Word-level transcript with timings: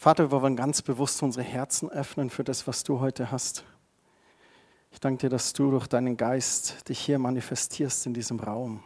Vater, 0.00 0.30
wir 0.30 0.42
wollen 0.42 0.54
ganz 0.54 0.80
bewusst 0.80 1.24
unsere 1.24 1.44
Herzen 1.44 1.90
öffnen 1.90 2.30
für 2.30 2.44
das, 2.44 2.68
was 2.68 2.84
du 2.84 3.00
heute 3.00 3.32
hast. 3.32 3.64
Ich 4.92 5.00
danke 5.00 5.22
dir, 5.22 5.28
dass 5.28 5.52
du 5.54 5.72
durch 5.72 5.88
deinen 5.88 6.16
Geist 6.16 6.88
dich 6.88 7.00
hier 7.00 7.18
manifestierst 7.18 8.06
in 8.06 8.14
diesem 8.14 8.38
Raum. 8.38 8.80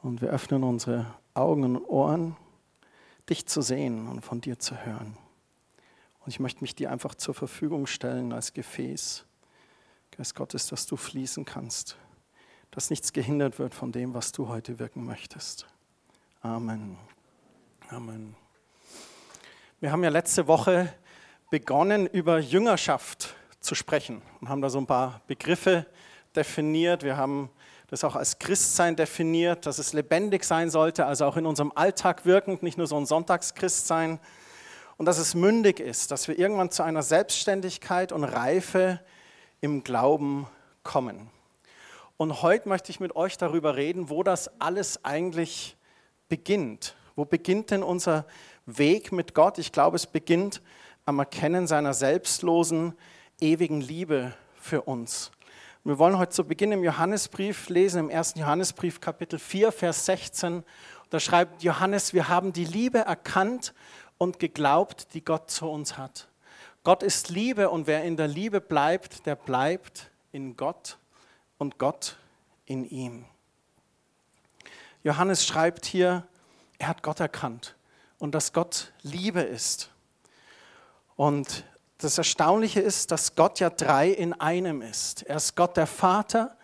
Und 0.00 0.22
wir 0.22 0.28
öffnen 0.28 0.62
unsere 0.62 1.12
Augen 1.34 1.64
und 1.64 1.84
Ohren, 1.86 2.36
dich 3.28 3.46
zu 3.46 3.62
sehen 3.62 4.06
und 4.06 4.20
von 4.20 4.40
dir 4.40 4.60
zu 4.60 4.76
hören. 4.76 5.16
Und 6.20 6.28
ich 6.28 6.38
möchte 6.38 6.60
mich 6.62 6.76
dir 6.76 6.92
einfach 6.92 7.16
zur 7.16 7.34
Verfügung 7.34 7.88
stellen 7.88 8.32
als 8.32 8.52
Gefäß, 8.52 9.24
Geist 10.12 10.36
Gottes, 10.36 10.68
dass 10.68 10.86
du 10.86 10.96
fließen 10.96 11.44
kannst, 11.44 11.96
dass 12.70 12.90
nichts 12.90 13.12
gehindert 13.12 13.58
wird 13.58 13.74
von 13.74 13.90
dem, 13.90 14.14
was 14.14 14.30
du 14.30 14.46
heute 14.46 14.78
wirken 14.78 15.04
möchtest. 15.04 15.66
Amen. 16.42 16.96
Amen. 17.88 18.36
Wir 19.82 19.92
haben 19.92 20.04
ja 20.04 20.10
letzte 20.10 20.46
Woche 20.46 20.92
begonnen, 21.48 22.06
über 22.06 22.38
Jüngerschaft 22.38 23.34
zu 23.60 23.74
sprechen 23.74 24.20
und 24.38 24.50
haben 24.50 24.60
da 24.60 24.68
so 24.68 24.76
ein 24.76 24.86
paar 24.86 25.22
Begriffe 25.26 25.86
definiert. 26.36 27.02
Wir 27.02 27.16
haben 27.16 27.48
das 27.88 28.04
auch 28.04 28.14
als 28.14 28.38
Christsein 28.38 28.94
definiert, 28.94 29.64
dass 29.64 29.78
es 29.78 29.94
lebendig 29.94 30.44
sein 30.44 30.68
sollte, 30.68 31.06
also 31.06 31.24
auch 31.24 31.38
in 31.38 31.46
unserem 31.46 31.72
Alltag 31.74 32.26
wirkend, 32.26 32.62
nicht 32.62 32.76
nur 32.76 32.86
so 32.86 32.98
ein 32.98 33.06
Sonntagschristsein. 33.06 34.20
Und 34.98 35.06
dass 35.06 35.16
es 35.16 35.34
mündig 35.34 35.80
ist, 35.80 36.10
dass 36.10 36.28
wir 36.28 36.38
irgendwann 36.38 36.70
zu 36.70 36.82
einer 36.82 37.02
Selbstständigkeit 37.02 38.12
und 38.12 38.24
Reife 38.24 39.00
im 39.62 39.82
Glauben 39.82 40.46
kommen. 40.82 41.30
Und 42.18 42.42
heute 42.42 42.68
möchte 42.68 42.92
ich 42.92 43.00
mit 43.00 43.16
euch 43.16 43.38
darüber 43.38 43.76
reden, 43.76 44.10
wo 44.10 44.22
das 44.22 44.60
alles 44.60 45.06
eigentlich 45.06 45.78
beginnt. 46.28 46.96
Wo 47.20 47.26
beginnt 47.26 47.70
denn 47.70 47.82
unser 47.82 48.24
Weg 48.64 49.12
mit 49.12 49.34
Gott? 49.34 49.58
Ich 49.58 49.72
glaube, 49.72 49.96
es 49.96 50.06
beginnt 50.06 50.62
am 51.04 51.18
Erkennen 51.18 51.66
seiner 51.66 51.92
selbstlosen, 51.92 52.94
ewigen 53.42 53.82
Liebe 53.82 54.32
für 54.54 54.80
uns. 54.80 55.30
Wir 55.84 55.98
wollen 55.98 56.16
heute 56.16 56.32
zu 56.32 56.44
Beginn 56.44 56.72
im 56.72 56.82
Johannesbrief 56.82 57.68
lesen, 57.68 57.98
im 57.98 58.08
ersten 58.08 58.38
Johannesbrief 58.38 59.02
Kapitel 59.02 59.38
4, 59.38 59.70
Vers 59.70 60.06
16. 60.06 60.64
Da 61.10 61.20
schreibt 61.20 61.62
Johannes, 61.62 62.14
wir 62.14 62.28
haben 62.30 62.54
die 62.54 62.64
Liebe 62.64 63.00
erkannt 63.00 63.74
und 64.16 64.38
geglaubt, 64.38 65.12
die 65.12 65.22
Gott 65.22 65.50
zu 65.50 65.68
uns 65.68 65.98
hat. 65.98 66.26
Gott 66.84 67.02
ist 67.02 67.28
Liebe 67.28 67.68
und 67.68 67.86
wer 67.86 68.02
in 68.02 68.16
der 68.16 68.28
Liebe 68.28 68.62
bleibt, 68.62 69.26
der 69.26 69.36
bleibt 69.36 70.10
in 70.32 70.56
Gott 70.56 70.96
und 71.58 71.76
Gott 71.76 72.16
in 72.64 72.88
ihm. 72.88 73.26
Johannes 75.02 75.46
schreibt 75.46 75.84
hier, 75.84 76.26
er 76.80 76.88
hat 76.88 77.02
Gott 77.02 77.20
erkannt 77.20 77.76
und 78.18 78.34
dass 78.34 78.52
Gott 78.52 78.92
Liebe 79.02 79.42
ist. 79.42 79.90
Und 81.14 81.64
das 81.98 82.16
Erstaunliche 82.16 82.80
ist, 82.80 83.10
dass 83.10 83.34
Gott 83.36 83.60
ja 83.60 83.68
drei 83.68 84.08
in 84.08 84.32
einem 84.32 84.80
ist. 84.80 85.22
Er 85.24 85.36
ist 85.36 85.54
Gott 85.54 85.76
der 85.76 85.86
Vater, 85.86 86.56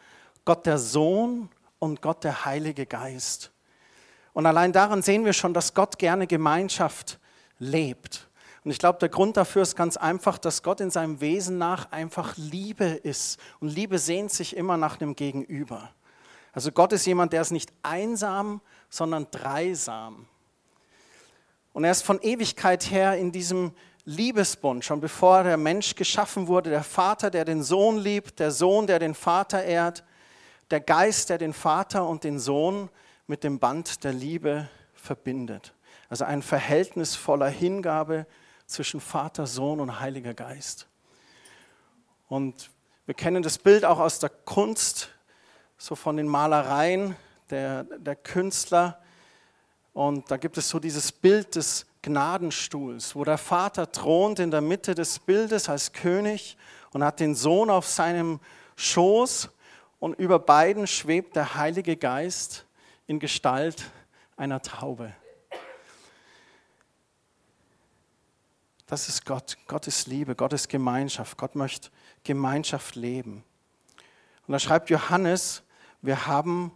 Gott 0.47 0.64
der 0.64 0.78
Sohn 0.78 1.50
und 1.78 2.00
Gott 2.00 2.25
der 2.25 2.47
Heilige 2.47 2.86
Geist. 2.86 3.53
Und 4.33 4.47
allein 4.47 4.73
daran 4.73 5.03
sehen 5.03 5.27
wir 5.27 5.34
schon, 5.34 5.53
dass 5.53 5.75
Gott 5.75 5.98
gerne 5.98 6.27
Gemeinschaft 6.27 7.19
lebt. 7.58 8.27
Und 8.64 8.70
ich 8.70 8.78
glaube, 8.78 8.98
der 8.98 9.11
Grund 9.11 9.36
dafür 9.36 9.62
ist 9.62 9.77
ganz 9.77 9.98
einfach, 9.98 10.39
dass 10.39 10.62
Gott 10.62 10.80
in 10.80 10.91
seinem 10.91 11.20
Wesen 11.20 11.58
nach 11.58 11.92
einfach 11.92 12.34
Liebe 12.39 12.86
ist. 12.86 13.39
Und 13.61 13.69
Liebe 13.69 13.98
sehnt 13.98 14.33
sich 14.33 14.56
immer 14.56 14.78
nach 14.78 14.97
dem 14.97 15.14
Gegenüber. 15.14 15.91
Also 16.53 16.73
Gott 16.73 16.95
ist 16.95 17.05
jemand, 17.05 17.34
der 17.34 17.42
ist 17.42 17.51
nicht 17.51 17.70
einsam, 17.83 18.62
sondern 18.89 19.27
dreisam. 19.30 20.27
Und 21.73 21.85
er 21.85 21.91
ist 21.91 22.02
von 22.02 22.20
Ewigkeit 22.23 22.91
her 22.91 23.17
in 23.17 23.33
diesem 23.33 23.73
Liebesbund, 24.07 24.85
schon 24.85 25.01
bevor 25.01 25.42
der 25.42 25.57
Mensch 25.57 25.95
geschaffen 25.95 26.47
wurde, 26.47 26.70
der 26.70 26.85
Vater, 26.85 27.30
der 27.30 27.45
den 27.45 27.63
Sohn 27.63 27.98
liebt, 27.98 28.39
der 28.39 28.52
Sohn, 28.52 28.86
der 28.86 28.98
den 28.98 29.14
Vater 29.14 29.64
ehrt, 29.64 30.05
der 30.70 30.80
Geist, 30.80 31.29
der 31.29 31.39
den 31.39 31.52
Vater 31.52 32.07
und 32.08 32.24
den 32.24 32.39
Sohn 32.39 32.89
mit 33.27 33.45
dem 33.45 33.58
Band 33.58 34.05
der 34.05 34.13
Liebe 34.13 34.69
verbindet. 34.95 35.74
Also 36.08 36.24
ein 36.24 36.42
Verhältnis 36.42 37.17
voller 37.17 37.48
Hingabe 37.48 38.27
zwischen 38.67 39.01
Vater, 39.01 39.47
Sohn 39.47 39.80
und 39.80 40.01
Heiliger 40.01 40.35
Geist. 40.35 40.86
Und 42.29 42.70
wir 43.07 43.14
kennen 43.14 43.42
das 43.42 43.58
Bild 43.58 43.85
auch 43.85 43.98
aus 43.98 44.18
der 44.18 44.30
Kunst, 44.30 45.11
so 45.79 45.95
von 45.95 46.17
den 46.17 46.27
Malereien 46.27 47.17
der, 47.51 47.84
der 47.84 48.17
Künstler. 48.17 49.01
Und 49.92 50.30
da 50.30 50.36
gibt 50.36 50.58
es 50.58 50.68
so 50.68 50.79
dieses 50.79 51.12
Bild 51.12 51.55
des 51.57 51.86
Gnadenstuhls, 52.02 53.17
wo 53.17 53.24
der 53.24 53.39
Vater 53.39 53.90
thront 53.90 54.39
in 54.39 54.51
der 54.51 54.61
Mitte 54.61 54.95
des 54.95 55.18
Bildes 55.18 55.68
als 55.68 55.92
König 55.92 56.56
und 56.92 57.02
hat 57.02 57.20
den 57.20 57.35
Sohn 57.35 57.70
auf 57.70 57.86
seinem 57.86 58.40
Schoß 58.77 59.51
und 59.98 60.18
über 60.18 60.39
beiden 60.39 60.86
schwebt 60.86 61.35
der 61.35 61.55
Heilige 61.56 61.96
Geist 61.96 62.64
in 63.06 63.18
Gestalt 63.18 63.90
einer 64.36 64.62
Taube. 64.62 65.12
Das 68.86 69.08
ist 69.08 69.24
Gott. 69.24 69.58
Gott 69.67 69.89
ist 69.89 70.06
Liebe, 70.06 70.36
Gott 70.36 70.52
ist 70.52 70.68
Gemeinschaft. 70.68 71.36
Gott 71.39 71.56
möchte 71.56 71.90
Gemeinschaft 72.23 72.95
leben. 72.95 73.42
Und 74.46 74.52
da 74.52 74.61
schreibt 74.61 74.90
Johannes, 74.90 75.64
wir 76.02 76.27
haben 76.27 76.70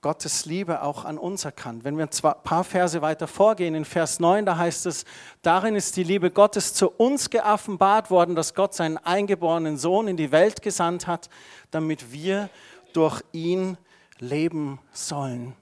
Gottes 0.00 0.44
Liebe 0.44 0.82
auch 0.82 1.04
an 1.04 1.18
uns 1.18 1.44
erkannt. 1.44 1.82
Wenn 1.82 1.98
wir 1.98 2.04
ein 2.04 2.42
paar 2.44 2.62
Verse 2.62 3.02
weiter 3.02 3.26
vorgehen, 3.26 3.74
in 3.74 3.84
Vers 3.84 4.20
9, 4.20 4.46
da 4.46 4.56
heißt 4.56 4.86
es, 4.86 5.04
darin 5.42 5.74
ist 5.74 5.96
die 5.96 6.04
Liebe 6.04 6.30
Gottes 6.30 6.72
zu 6.72 6.88
uns 6.88 7.30
geoffenbart 7.30 8.08
worden, 8.08 8.36
dass 8.36 8.54
Gott 8.54 8.74
seinen 8.74 8.96
eingeborenen 8.98 9.76
Sohn 9.76 10.06
in 10.06 10.16
die 10.16 10.30
Welt 10.30 10.62
gesandt 10.62 11.08
hat, 11.08 11.28
damit 11.72 12.12
wir 12.12 12.48
durch 12.92 13.22
ihn 13.32 13.76
leben 14.20 14.78
sollen. 14.92 15.54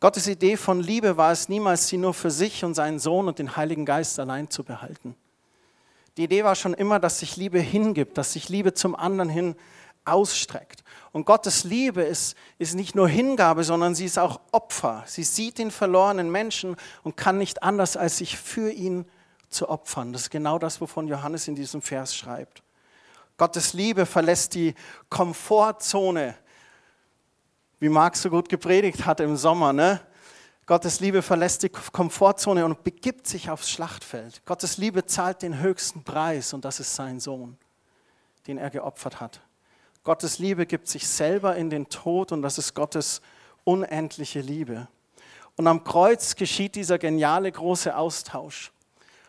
Gottes 0.00 0.26
Idee 0.26 0.56
von 0.56 0.80
Liebe 0.80 1.16
war 1.16 1.30
es 1.30 1.48
niemals, 1.48 1.86
sie 1.86 1.96
nur 1.96 2.12
für 2.12 2.32
sich 2.32 2.64
und 2.64 2.74
seinen 2.74 2.98
Sohn 2.98 3.28
und 3.28 3.38
den 3.38 3.56
Heiligen 3.56 3.86
Geist 3.86 4.18
allein 4.18 4.50
zu 4.50 4.64
behalten. 4.64 5.14
Die 6.16 6.24
Idee 6.24 6.44
war 6.44 6.56
schon 6.56 6.74
immer, 6.74 6.98
dass 6.98 7.20
sich 7.20 7.36
Liebe 7.36 7.60
hingibt, 7.60 8.18
dass 8.18 8.32
sich 8.32 8.48
Liebe 8.48 8.74
zum 8.74 8.96
anderen 8.96 9.28
hin 9.28 9.54
ausstreckt. 10.04 10.84
Und 11.12 11.26
Gottes 11.26 11.64
Liebe 11.64 12.02
ist, 12.02 12.36
ist 12.58 12.74
nicht 12.74 12.94
nur 12.94 13.08
Hingabe, 13.08 13.64
sondern 13.64 13.94
sie 13.94 14.04
ist 14.04 14.18
auch 14.18 14.40
Opfer. 14.52 15.04
Sie 15.06 15.22
sieht 15.22 15.58
den 15.58 15.70
verlorenen 15.70 16.30
Menschen 16.30 16.76
und 17.02 17.16
kann 17.16 17.38
nicht 17.38 17.62
anders, 17.62 17.96
als 17.96 18.18
sich 18.18 18.36
für 18.36 18.70
ihn 18.70 19.06
zu 19.48 19.68
opfern. 19.68 20.12
Das 20.12 20.22
ist 20.22 20.30
genau 20.30 20.58
das, 20.58 20.80
wovon 20.80 21.06
Johannes 21.06 21.48
in 21.48 21.54
diesem 21.54 21.82
Vers 21.82 22.16
schreibt. 22.16 22.62
Gottes 23.36 23.72
Liebe 23.72 24.06
verlässt 24.06 24.54
die 24.54 24.74
Komfortzone, 25.08 26.36
wie 27.80 27.88
Marc 27.88 28.16
so 28.16 28.30
gut 28.30 28.48
gepredigt 28.48 29.06
hat 29.06 29.20
im 29.20 29.36
Sommer. 29.36 29.72
Ne? 29.72 30.00
Gottes 30.66 31.00
Liebe 31.00 31.20
verlässt 31.20 31.62
die 31.62 31.68
Komfortzone 31.68 32.64
und 32.64 32.84
begibt 32.84 33.26
sich 33.26 33.50
aufs 33.50 33.70
Schlachtfeld. 33.70 34.44
Gottes 34.46 34.78
Liebe 34.78 35.04
zahlt 35.04 35.42
den 35.42 35.60
höchsten 35.60 36.04
Preis 36.04 36.52
und 36.54 36.64
das 36.64 36.80
ist 36.80 36.94
sein 36.94 37.20
Sohn, 37.20 37.58
den 38.46 38.58
er 38.58 38.70
geopfert 38.70 39.20
hat. 39.20 39.40
Gottes 40.04 40.38
Liebe 40.38 40.66
gibt 40.66 40.86
sich 40.86 41.08
selber 41.08 41.56
in 41.56 41.70
den 41.70 41.88
Tod 41.88 42.30
und 42.30 42.42
das 42.42 42.58
ist 42.58 42.74
Gottes 42.74 43.22
unendliche 43.64 44.40
Liebe. 44.40 44.86
Und 45.56 45.66
am 45.66 45.82
Kreuz 45.82 46.36
geschieht 46.36 46.74
dieser 46.74 46.98
geniale 46.98 47.50
große 47.50 47.96
Austausch. 47.96 48.70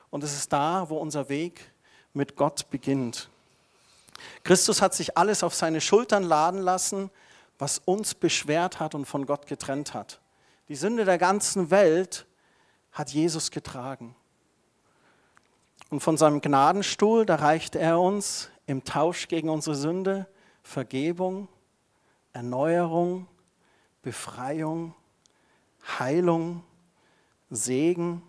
Und 0.10 0.24
es 0.24 0.34
ist 0.34 0.52
da, 0.52 0.90
wo 0.90 0.98
unser 0.98 1.30
Weg 1.30 1.72
mit 2.14 2.36
Gott 2.36 2.70
beginnt. 2.70 3.30
Christus 4.44 4.82
hat 4.82 4.94
sich 4.94 5.18
alles 5.18 5.44
auf 5.44 5.56
seine 5.56 5.80
Schultern 5.80 6.24
laden 6.24 6.60
lassen, 6.62 7.10
was 7.58 7.80
uns 7.80 8.14
beschwert 8.14 8.82
hat 8.82 8.96
und 8.96 9.06
von 9.06 9.26
Gott 9.26 9.48
getrennt 9.48 9.94
hat. 9.94 10.20
Die 10.68 10.76
Sünde 10.76 11.06
der 11.06 11.18
ganzen 11.18 11.72
Welt 11.72 12.26
hat 12.92 13.12
Jesus 13.12 13.50
getragen. 13.50 14.14
Und 15.90 16.02
von 16.02 16.18
seinem 16.18 16.42
Gnadenstuhl, 16.42 17.26
da 17.26 17.36
reicht 17.36 17.76
er 17.76 18.00
uns 18.00 18.50
im 18.66 18.84
Tausch 18.84 19.30
gegen 19.30 19.50
unsere 19.50 19.76
Sünde 19.76 20.28
Vergebung, 20.66 21.48
Erneuerung, 22.34 23.28
Befreiung, 24.02 24.96
Heilung, 26.00 26.64
Segen 27.52 28.24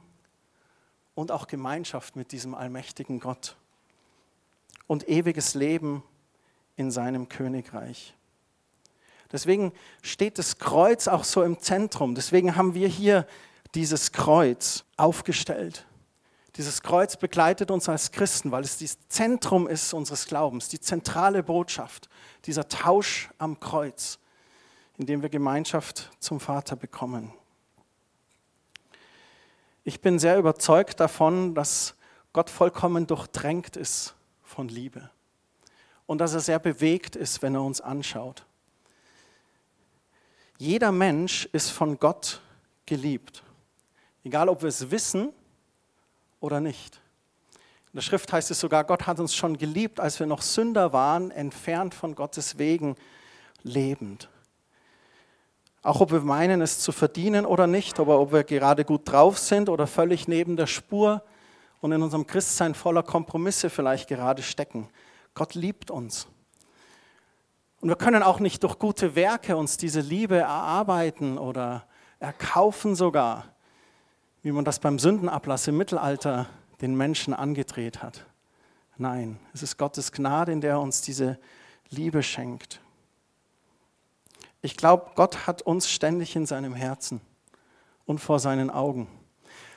und 1.14 1.32
auch 1.32 1.46
Gemeinschaft 1.46 2.14
mit 2.14 2.32
diesem 2.32 2.54
allmächtigen 2.54 3.20
Gott 3.20 3.56
und 4.86 5.08
ewiges 5.08 5.54
Leben 5.54 6.02
in 6.76 6.90
seinem 6.90 7.30
Königreich. 7.30 8.14
Deswegen 9.32 9.72
steht 10.02 10.38
das 10.38 10.58
Kreuz 10.58 11.08
auch 11.08 11.24
so 11.24 11.42
im 11.42 11.58
Zentrum. 11.58 12.14
Deswegen 12.14 12.54
haben 12.54 12.74
wir 12.74 12.86
hier 12.86 13.26
dieses 13.74 14.12
Kreuz 14.12 14.84
aufgestellt. 14.98 15.86
Dieses 16.56 16.82
Kreuz 16.82 17.18
begleitet 17.18 17.70
uns 17.70 17.86
als 17.88 18.12
Christen, 18.12 18.50
weil 18.50 18.64
es 18.64 18.78
das 18.78 18.96
Zentrum 19.08 19.68
ist 19.68 19.92
unseres 19.92 20.26
Glaubens, 20.26 20.68
die 20.68 20.80
zentrale 20.80 21.42
Botschaft, 21.42 22.08
dieser 22.46 22.66
Tausch 22.68 23.28
am 23.36 23.60
Kreuz, 23.60 24.18
in 24.96 25.04
dem 25.04 25.20
wir 25.20 25.28
Gemeinschaft 25.28 26.10
zum 26.18 26.40
Vater 26.40 26.74
bekommen. 26.74 27.30
Ich 29.84 30.00
bin 30.00 30.18
sehr 30.18 30.38
überzeugt 30.38 30.98
davon, 30.98 31.54
dass 31.54 31.94
Gott 32.32 32.48
vollkommen 32.48 33.06
durchdrängt 33.06 33.76
ist 33.76 34.14
von 34.42 34.68
Liebe 34.68 35.10
und 36.06 36.18
dass 36.18 36.32
er 36.32 36.40
sehr 36.40 36.58
bewegt 36.58 37.16
ist, 37.16 37.42
wenn 37.42 37.54
er 37.54 37.62
uns 37.62 37.82
anschaut. 37.82 38.46
Jeder 40.56 40.90
Mensch 40.90 41.46
ist 41.52 41.68
von 41.68 41.98
Gott 41.98 42.40
geliebt, 42.86 43.42
egal 44.24 44.48
ob 44.48 44.62
wir 44.62 44.70
es 44.70 44.90
wissen 44.90 45.34
oder 46.40 46.60
nicht. 46.60 47.00
In 47.92 47.98
der 47.98 48.02
Schrift 48.02 48.32
heißt 48.32 48.50
es 48.50 48.60
sogar, 48.60 48.84
Gott 48.84 49.06
hat 49.06 49.20
uns 49.20 49.34
schon 49.34 49.56
geliebt, 49.56 50.00
als 50.00 50.20
wir 50.20 50.26
noch 50.26 50.42
Sünder 50.42 50.92
waren, 50.92 51.30
entfernt 51.30 51.94
von 51.94 52.14
Gottes 52.14 52.58
Wegen 52.58 52.96
lebend. 53.62 54.28
Auch 55.82 56.00
ob 56.00 56.10
wir 56.10 56.20
meinen, 56.20 56.60
es 56.60 56.80
zu 56.80 56.92
verdienen 56.92 57.46
oder 57.46 57.66
nicht, 57.66 58.00
aber 58.00 58.20
ob 58.20 58.32
wir 58.32 58.44
gerade 58.44 58.84
gut 58.84 59.02
drauf 59.04 59.38
sind 59.38 59.68
oder 59.68 59.86
völlig 59.86 60.28
neben 60.28 60.56
der 60.56 60.66
Spur 60.66 61.22
und 61.80 61.92
in 61.92 62.02
unserem 62.02 62.26
Christsein 62.26 62.74
voller 62.74 63.02
Kompromisse 63.02 63.70
vielleicht 63.70 64.08
gerade 64.08 64.42
stecken. 64.42 64.88
Gott 65.34 65.54
liebt 65.54 65.90
uns. 65.90 66.26
Und 67.80 67.88
wir 67.88 67.96
können 67.96 68.22
auch 68.22 68.40
nicht 68.40 68.62
durch 68.64 68.78
gute 68.78 69.14
Werke 69.14 69.56
uns 69.56 69.76
diese 69.76 70.00
Liebe 70.00 70.38
erarbeiten 70.38 71.38
oder 71.38 71.86
erkaufen 72.18 72.96
sogar, 72.96 73.44
wie 74.46 74.52
man 74.52 74.64
das 74.64 74.78
beim 74.78 75.00
Sündenablass 75.00 75.66
im 75.66 75.76
Mittelalter 75.76 76.46
den 76.81 76.94
Menschen 76.94 77.34
angedreht 77.34 78.00
hat. 78.00 78.26
Nein, 78.96 79.40
es 79.52 79.64
ist 79.64 79.76
Gottes 79.76 80.12
Gnade, 80.12 80.52
in 80.52 80.60
der 80.60 80.75
er 80.75 80.81
uns 80.81 81.00
diese 81.00 81.40
Liebe 81.90 82.22
schenkt. 82.22 82.81
Ich 84.62 84.76
glaube, 84.76 85.10
Gott 85.16 85.48
hat 85.48 85.62
uns 85.62 85.90
ständig 85.90 86.37
in 86.37 86.46
seinem 86.46 86.76
Herzen 86.76 87.20
und 88.04 88.20
vor 88.20 88.38
seinen 88.38 88.70
Augen. 88.70 89.08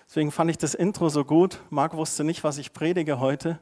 Deswegen 0.07 0.31
fand 0.31 0.51
ich 0.51 0.59
das 0.59 0.75
Intro 0.75 1.09
so 1.09 1.25
gut. 1.25 1.59
Marc 1.71 1.95
wusste 1.95 2.23
nicht, 2.23 2.43
was 2.43 2.59
ich 2.59 2.71
predige 2.71 3.19
heute, 3.19 3.57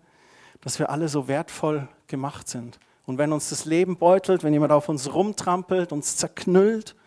dass 0.59 0.77
wir 0.77 0.89
alle 0.89 1.07
so 1.07 1.29
wertvoll 1.29 1.87
gemacht 2.07 2.49
sind. 2.49 2.81
Und 3.05 3.17
wenn 3.17 3.31
uns 3.31 3.47
das 3.47 3.63
Leben 3.63 3.95
beutelt, 3.95 4.43
wenn 4.43 4.51
jemand 4.51 4.73
auf 4.73 4.89
uns 4.89 5.13
rumtrampelt, 5.13 5.93
uns 5.93 6.17
zerknüllt 6.17 6.97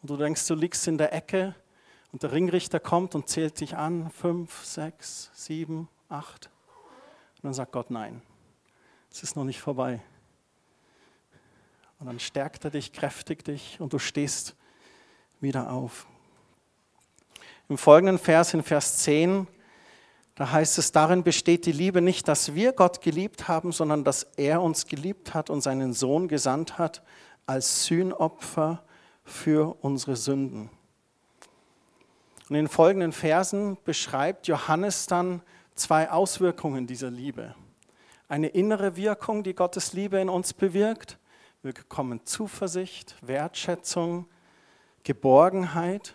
und 0.00 0.08
du 0.08 0.16
denkst, 0.16 0.46
du 0.46 0.54
liegst 0.54 0.88
in 0.88 0.96
der 0.96 1.12
Ecke 1.12 1.54
und 2.14 2.22
der 2.22 2.30
Ringrichter 2.30 2.78
kommt 2.78 3.16
und 3.16 3.28
zählt 3.28 3.58
dich 3.58 3.76
an, 3.76 4.08
fünf, 4.08 4.64
sechs, 4.64 5.32
sieben, 5.34 5.88
acht. 6.08 6.48
Und 7.34 7.42
dann 7.42 7.54
sagt 7.54 7.72
Gott, 7.72 7.90
nein, 7.90 8.22
es 9.10 9.24
ist 9.24 9.34
noch 9.34 9.42
nicht 9.42 9.60
vorbei. 9.60 10.00
Und 11.98 12.06
dann 12.06 12.20
stärkt 12.20 12.64
er 12.64 12.70
dich, 12.70 12.92
kräftigt 12.92 13.48
dich 13.48 13.80
und 13.80 13.92
du 13.92 13.98
stehst 13.98 14.54
wieder 15.40 15.72
auf. 15.72 16.06
Im 17.68 17.78
folgenden 17.78 18.20
Vers, 18.20 18.54
in 18.54 18.62
Vers 18.62 18.98
10, 18.98 19.48
da 20.36 20.52
heißt 20.52 20.78
es, 20.78 20.92
darin 20.92 21.24
besteht 21.24 21.66
die 21.66 21.72
Liebe 21.72 22.00
nicht, 22.00 22.28
dass 22.28 22.54
wir 22.54 22.74
Gott 22.74 23.00
geliebt 23.00 23.48
haben, 23.48 23.72
sondern 23.72 24.04
dass 24.04 24.22
er 24.36 24.62
uns 24.62 24.86
geliebt 24.86 25.34
hat 25.34 25.50
und 25.50 25.62
seinen 25.62 25.92
Sohn 25.92 26.28
gesandt 26.28 26.78
hat 26.78 27.02
als 27.44 27.86
Sühnopfer 27.86 28.84
für 29.24 29.76
unsere 29.80 30.14
Sünden. 30.14 30.70
Und 32.48 32.56
in 32.56 32.64
den 32.64 32.68
folgenden 32.68 33.12
Versen 33.12 33.78
beschreibt 33.84 34.46
Johannes 34.46 35.06
dann 35.06 35.42
zwei 35.74 36.10
Auswirkungen 36.10 36.86
dieser 36.86 37.10
Liebe. 37.10 37.54
Eine 38.28 38.48
innere 38.48 38.96
Wirkung, 38.96 39.42
die 39.42 39.54
Gottes 39.54 39.92
Liebe 39.92 40.18
in 40.18 40.28
uns 40.28 40.52
bewirkt 40.52 41.18
wir 41.64 41.72
bekommen 41.72 42.20
Zuversicht, 42.26 43.16
Wertschätzung, 43.22 44.26
Geborgenheit. 45.02 46.14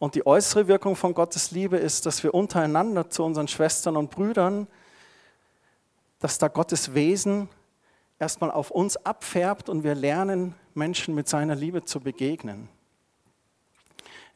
Und 0.00 0.16
die 0.16 0.26
äußere 0.26 0.66
Wirkung 0.66 0.96
von 0.96 1.14
Gottes 1.14 1.52
Liebe 1.52 1.76
ist, 1.76 2.04
dass 2.04 2.24
wir 2.24 2.34
untereinander 2.34 3.08
zu 3.08 3.22
unseren 3.22 3.46
Schwestern 3.46 3.96
und 3.96 4.10
Brüdern, 4.10 4.66
dass 6.18 6.38
da 6.38 6.48
Gottes 6.48 6.94
Wesen 6.94 7.48
erstmal 8.18 8.50
auf 8.50 8.72
uns 8.72 8.96
abfärbt 8.96 9.68
und 9.68 9.84
wir 9.84 9.94
lernen, 9.94 10.56
Menschen 10.74 11.14
mit 11.14 11.28
seiner 11.28 11.54
Liebe 11.54 11.84
zu 11.84 12.00
begegnen. 12.00 12.68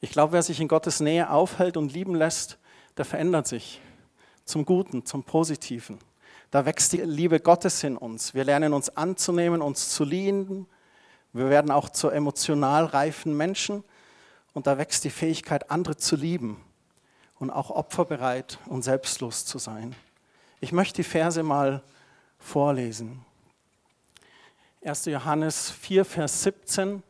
Ich 0.01 0.11
glaube, 0.11 0.33
wer 0.33 0.43
sich 0.43 0.61
in 0.61 0.69
Gottes 0.69 1.01
Nähe 1.01 1.31
aufhält 1.31 1.77
und 1.77 1.93
lieben 1.93 2.15
lässt, 2.15 2.59
der 2.97 3.05
verändert 3.05 3.47
sich 3.47 3.81
zum 4.45 4.65
Guten, 4.65 5.05
zum 5.05 5.25
Positiven. 5.25 5.99
Da 6.51 6.65
wächst 6.65 6.93
die 6.93 6.99
Liebe 7.03 7.39
Gottes 7.39 7.85
in 7.85 7.97
uns. 7.97 8.35
Wir 8.35 8.45
lernen 8.45 8.73
uns 8.73 8.97
anzunehmen, 8.97 9.63
uns 9.63 9.91
zu 9.91 10.05
lieben. 10.05 10.67
Wir 11.33 11.49
werden 11.51 11.71
auch 11.71 11.91
zu 11.91 12.09
emotional 12.09 12.87
reifen 12.87 13.37
Menschen. 13.37 13.85
Und 14.53 14.67
da 14.67 14.79
wächst 14.79 15.05
die 15.05 15.11
Fähigkeit, 15.11 15.71
andere 15.71 15.97
zu 15.97 16.17
lieben 16.17 16.57
und 17.39 17.51
auch 17.51 17.71
opferbereit 17.71 18.59
und 18.67 18.83
selbstlos 18.83 19.45
zu 19.45 19.59
sein. 19.59 19.95
Ich 20.61 20.73
möchte 20.73 20.97
die 20.97 21.05
Verse 21.05 21.43
mal 21.43 21.83
vorlesen. 22.39 23.25
1. 24.83 25.05
Johannes 25.05 25.71
4, 25.71 26.05
Vers 26.05 26.43
17. 26.43 27.03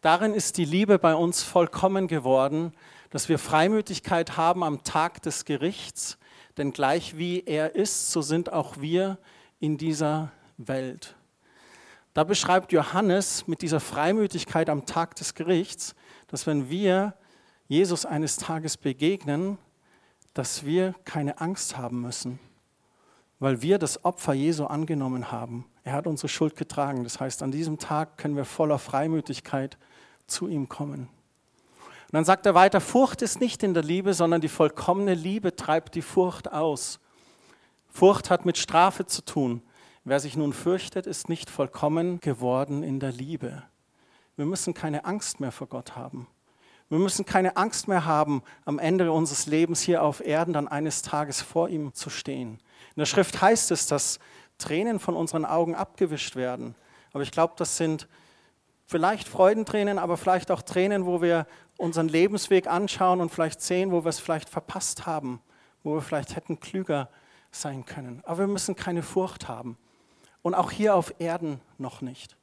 Darin 0.00 0.34
ist 0.34 0.56
die 0.56 0.64
Liebe 0.64 0.98
bei 0.98 1.14
uns 1.14 1.42
vollkommen 1.42 2.08
geworden, 2.08 2.72
dass 3.10 3.28
wir 3.28 3.38
Freimütigkeit 3.38 4.36
haben 4.36 4.62
am 4.62 4.82
Tag 4.82 5.22
des 5.22 5.44
Gerichts 5.44 6.18
denn 6.60 6.72
gleich 6.72 7.16
wie 7.16 7.40
er 7.40 7.74
ist, 7.74 8.10
so 8.10 8.22
sind 8.22 8.52
auch 8.52 8.80
wir 8.80 9.18
in 9.60 9.78
dieser 9.78 10.30
Welt. 10.58 11.16
Da 12.12 12.22
beschreibt 12.22 12.72
Johannes 12.72 13.46
mit 13.46 13.62
dieser 13.62 13.80
Freimütigkeit 13.80 14.68
am 14.68 14.84
Tag 14.84 15.14
des 15.14 15.34
Gerichts, 15.34 15.94
dass 16.26 16.46
wenn 16.46 16.68
wir 16.68 17.14
Jesus 17.66 18.04
eines 18.04 18.36
Tages 18.36 18.76
begegnen, 18.76 19.58
dass 20.34 20.66
wir 20.66 20.94
keine 21.04 21.40
Angst 21.40 21.78
haben 21.78 22.02
müssen, 22.02 22.40
weil 23.38 23.62
wir 23.62 23.78
das 23.78 24.04
Opfer 24.04 24.34
Jesu 24.34 24.64
angenommen 24.66 25.32
haben. 25.32 25.64
Er 25.82 25.94
hat 25.94 26.06
unsere 26.06 26.28
Schuld 26.28 26.56
getragen. 26.56 27.04
Das 27.04 27.20
heißt, 27.20 27.42
an 27.42 27.52
diesem 27.52 27.78
Tag 27.78 28.18
können 28.18 28.36
wir 28.36 28.44
voller 28.44 28.78
Freimütigkeit 28.78 29.78
zu 30.30 30.48
ihm 30.48 30.68
kommen. 30.68 31.08
Und 32.10 32.14
dann 32.14 32.24
sagt 32.24 32.46
er 32.46 32.54
weiter, 32.54 32.80
Furcht 32.80 33.22
ist 33.22 33.40
nicht 33.40 33.62
in 33.62 33.74
der 33.74 33.82
Liebe, 33.82 34.14
sondern 34.14 34.40
die 34.40 34.48
vollkommene 34.48 35.14
Liebe 35.14 35.54
treibt 35.54 35.94
die 35.94 36.02
Furcht 36.02 36.52
aus. 36.52 36.98
Furcht 37.88 38.30
hat 38.30 38.46
mit 38.46 38.58
Strafe 38.58 39.06
zu 39.06 39.24
tun. 39.24 39.62
Wer 40.04 40.18
sich 40.18 40.36
nun 40.36 40.52
fürchtet, 40.52 41.06
ist 41.06 41.28
nicht 41.28 41.50
vollkommen 41.50 42.20
geworden 42.20 42.82
in 42.82 43.00
der 43.00 43.12
Liebe. 43.12 43.62
Wir 44.36 44.46
müssen 44.46 44.74
keine 44.74 45.04
Angst 45.04 45.40
mehr 45.40 45.52
vor 45.52 45.66
Gott 45.66 45.94
haben. 45.96 46.26
Wir 46.88 46.98
müssen 46.98 47.24
keine 47.24 47.56
Angst 47.56 47.86
mehr 47.86 48.04
haben, 48.04 48.42
am 48.64 48.80
Ende 48.80 49.12
unseres 49.12 49.46
Lebens 49.46 49.80
hier 49.80 50.02
auf 50.02 50.24
Erden 50.24 50.52
dann 50.52 50.66
eines 50.66 51.02
Tages 51.02 51.40
vor 51.40 51.68
ihm 51.68 51.94
zu 51.94 52.10
stehen. 52.10 52.58
In 52.96 53.00
der 53.00 53.06
Schrift 53.06 53.40
heißt 53.40 53.70
es, 53.70 53.86
dass 53.86 54.18
Tränen 54.58 54.98
von 54.98 55.14
unseren 55.14 55.44
Augen 55.44 55.76
abgewischt 55.76 56.34
werden. 56.34 56.74
Aber 57.12 57.22
ich 57.22 57.30
glaube, 57.30 57.54
das 57.56 57.76
sind 57.76 58.08
vielleicht 58.90 59.28
Freudentränen, 59.28 60.00
aber 60.00 60.16
vielleicht 60.16 60.50
auch 60.50 60.62
Tränen, 60.62 61.06
wo 61.06 61.22
wir 61.22 61.46
unseren 61.76 62.08
Lebensweg 62.08 62.66
anschauen 62.66 63.20
und 63.20 63.30
vielleicht 63.30 63.62
sehen, 63.62 63.92
wo 63.92 64.04
wir 64.04 64.08
es 64.08 64.18
vielleicht 64.18 64.48
verpasst 64.48 65.06
haben, 65.06 65.40
wo 65.84 65.94
wir 65.94 66.02
vielleicht 66.02 66.34
hätten 66.34 66.58
klüger 66.58 67.08
sein 67.52 67.86
können. 67.86 68.20
Aber 68.26 68.40
wir 68.40 68.46
müssen 68.48 68.74
keine 68.74 69.04
Furcht 69.04 69.46
haben. 69.46 69.78
Und 70.42 70.54
auch 70.54 70.72
hier 70.72 70.96
auf 70.96 71.14
Erden 71.20 71.60
noch 71.78 72.00
nicht. 72.00 72.36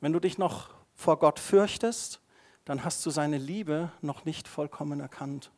Wenn 0.00 0.14
du 0.14 0.18
dich 0.18 0.38
noch 0.38 0.70
vor 0.94 1.18
Gott 1.18 1.38
fürchtest, 1.38 2.22
dann 2.64 2.82
hast 2.82 3.04
du 3.04 3.10
seine 3.10 3.36
Liebe 3.36 3.92
noch 4.00 4.24
nicht 4.24 4.48
vollkommen 4.48 5.00
erkannt. 5.00 5.50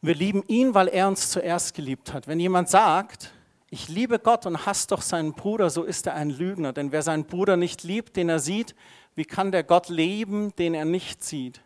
Wir 0.00 0.14
lieben 0.14 0.42
ihn, 0.46 0.74
weil 0.74 0.88
er 0.88 1.06
uns 1.06 1.30
zuerst 1.30 1.74
geliebt 1.74 2.14
hat. 2.14 2.28
Wenn 2.28 2.40
jemand 2.40 2.70
sagt, 2.70 3.34
ich 3.70 3.88
liebe 3.88 4.18
Gott 4.18 4.46
und 4.46 4.66
hasst 4.66 4.92
doch 4.92 5.02
seinen 5.02 5.34
Bruder, 5.34 5.68
so 5.70 5.82
ist 5.84 6.06
er 6.06 6.14
ein 6.14 6.30
Lügner. 6.30 6.72
Denn 6.72 6.92
wer 6.92 7.02
seinen 7.02 7.24
Bruder 7.24 7.56
nicht 7.56 7.82
liebt, 7.82 8.16
den 8.16 8.28
er 8.28 8.38
sieht, 8.38 8.74
wie 9.14 9.24
kann 9.24 9.52
der 9.52 9.64
Gott 9.64 9.88
leben, 9.88 10.54
den 10.56 10.74
er 10.74 10.84
nicht 10.84 11.22
sieht? 11.22 11.60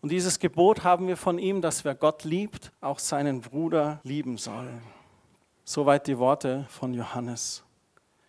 Und 0.00 0.12
dieses 0.12 0.38
Gebot 0.38 0.82
haben 0.82 1.08
wir 1.08 1.18
von 1.18 1.38
ihm, 1.38 1.60
dass 1.60 1.84
wer 1.84 1.94
Gott 1.94 2.24
liebt, 2.24 2.72
auch 2.80 2.98
seinen 2.98 3.42
Bruder 3.42 4.00
lieben 4.02 4.38
soll. 4.38 4.68
Soweit 5.64 6.06
die 6.06 6.18
Worte 6.18 6.64
von 6.70 6.94
Johannes. 6.94 7.62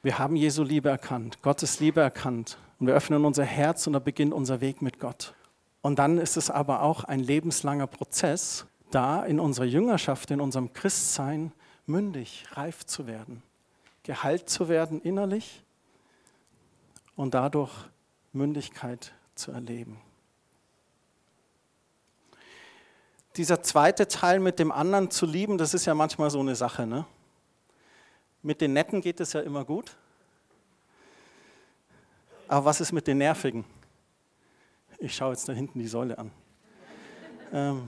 Wir 0.04 0.20
haben 0.20 0.36
Jesu 0.36 0.64
Liebe 0.64 0.90
erkannt, 0.90 1.42
Gottes 1.42 1.80
Liebe 1.80 2.02
erkannt. 2.02 2.58
Und 2.80 2.88
wir 2.88 2.94
öffnen 2.94 3.24
unser 3.24 3.46
Herz 3.46 3.88
und 3.88 3.94
da 3.94 4.00
beginnt 4.00 4.34
unser 4.34 4.60
Weg 4.60 4.82
mit 4.82 5.00
Gott. 5.00 5.34
Und 5.82 5.98
dann 5.98 6.18
ist 6.18 6.36
es 6.36 6.50
aber 6.50 6.82
auch 6.82 7.06
ein 7.06 7.20
lebenslanger 7.20 7.88
Prozess, 7.88 8.66
da 8.90 9.24
in 9.24 9.40
unserer 9.40 9.66
Jüngerschaft, 9.66 10.30
in 10.32 10.42
unserem 10.42 10.74
Christsein 10.74 11.54
mündig, 11.86 12.46
reif 12.52 12.86
zu 12.86 13.08
werden, 13.08 13.44
geheilt 14.04 14.50
zu 14.50 14.70
werden 14.70 15.02
innerlich 15.02 15.64
und 17.16 17.34
dadurch 17.34 17.72
Mündigkeit 18.34 19.14
zu 19.36 19.52
erleben. 19.52 20.00
Dieser 23.38 23.64
zweite 23.64 24.08
Teil 24.08 24.40
mit 24.40 24.60
dem 24.60 24.72
anderen 24.72 25.10
zu 25.10 25.26
lieben, 25.26 25.58
das 25.58 25.74
ist 25.74 25.86
ja 25.86 25.94
manchmal 25.94 26.30
so 26.30 26.40
eine 26.40 26.56
Sache. 26.56 26.86
Ne? 26.86 27.06
Mit 28.42 28.60
den 28.60 28.74
Netten 28.74 29.02
geht 29.02 29.20
es 29.20 29.34
ja 29.34 29.42
immer 29.42 29.64
gut. 29.64 29.96
Aber 32.48 32.66
was 32.66 32.82
ist 32.82 32.92
mit 32.92 33.08
den 33.08 33.20
Nervigen? 33.20 33.64
Ich 35.00 35.16
schaue 35.16 35.32
jetzt 35.32 35.48
da 35.48 35.54
hinten 35.54 35.80
die 35.80 35.88
Säule 35.88 36.18
an. 36.18 36.32
Ähm, 37.54 37.88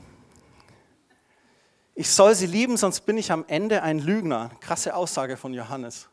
ich 1.96 2.10
soll 2.10 2.34
sie 2.34 2.48
lieben, 2.48 2.78
sonst 2.78 3.02
bin 3.02 3.18
ich 3.18 3.32
am 3.32 3.46
Ende 3.48 3.84
ein 3.84 4.00
Lügner. 4.00 4.52
Krasse 4.62 4.96
Aussage 4.96 5.38
von 5.38 5.54
Johannes. 5.54 6.10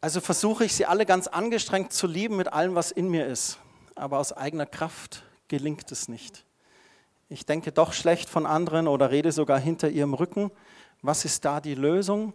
Also 0.00 0.20
versuche 0.20 0.64
ich 0.64 0.74
sie 0.74 0.86
alle 0.86 1.06
ganz 1.06 1.26
angestrengt 1.26 1.92
zu 1.92 2.06
lieben 2.06 2.36
mit 2.36 2.52
allem, 2.52 2.74
was 2.74 2.90
in 2.90 3.08
mir 3.08 3.26
ist. 3.26 3.58
Aber 3.94 4.18
aus 4.18 4.32
eigener 4.32 4.66
Kraft 4.66 5.22
gelingt 5.48 5.92
es 5.92 6.08
nicht. 6.08 6.44
Ich 7.28 7.46
denke 7.46 7.70
doch 7.70 7.92
schlecht 7.92 8.28
von 8.28 8.46
anderen 8.46 8.88
oder 8.88 9.10
rede 9.10 9.30
sogar 9.30 9.60
hinter 9.60 9.88
ihrem 9.88 10.14
Rücken. 10.14 10.50
Was 11.02 11.24
ist 11.24 11.44
da 11.44 11.60
die 11.60 11.74
Lösung? 11.76 12.32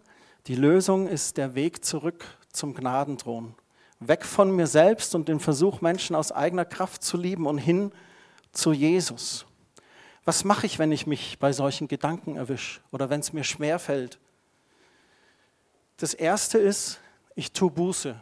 Die 0.47 0.55
Lösung 0.55 1.07
ist 1.07 1.37
der 1.37 1.55
Weg 1.55 1.83
zurück 1.83 2.23
zum 2.53 2.73
Gnadenthron. 2.73 3.55
Weg 3.99 4.25
von 4.25 4.55
mir 4.55 4.67
selbst 4.67 5.15
und 5.15 5.27
den 5.27 5.39
Versuch, 5.39 5.81
Menschen 5.81 6.15
aus 6.15 6.31
eigener 6.31 6.65
Kraft 6.65 7.03
zu 7.03 7.17
lieben 7.17 7.47
und 7.47 7.57
hin 7.57 7.91
zu 8.51 8.71
Jesus. 8.71 9.45
Was 10.25 10.43
mache 10.43 10.65
ich, 10.65 10.79
wenn 10.79 10.91
ich 10.91 11.05
mich 11.05 11.37
bei 11.37 11.53
solchen 11.53 11.87
Gedanken 11.87 12.35
erwische 12.35 12.81
oder 12.91 13.11
wenn 13.11 13.19
es 13.19 13.31
mir 13.31 13.43
schwer 13.43 13.77
fällt? 13.77 14.19
Das 15.97 16.15
erste 16.15 16.57
ist, 16.57 16.99
ich 17.35 17.51
tue 17.51 17.69
Buße. 17.69 18.19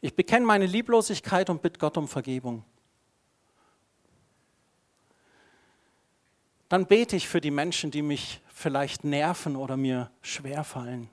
Ich 0.00 0.14
bekenne 0.14 0.44
meine 0.44 0.66
Lieblosigkeit 0.66 1.48
und 1.50 1.62
bitte 1.62 1.78
Gott 1.78 1.96
um 1.96 2.08
Vergebung. 2.08 2.64
Dann 6.68 6.86
bete 6.86 7.14
ich 7.14 7.28
für 7.28 7.40
die 7.40 7.52
Menschen, 7.52 7.92
die 7.92 8.02
mich 8.02 8.40
vielleicht 8.48 9.04
nerven 9.04 9.54
oder 9.54 9.76
mir 9.76 10.10
schwerfallen. 10.20 11.08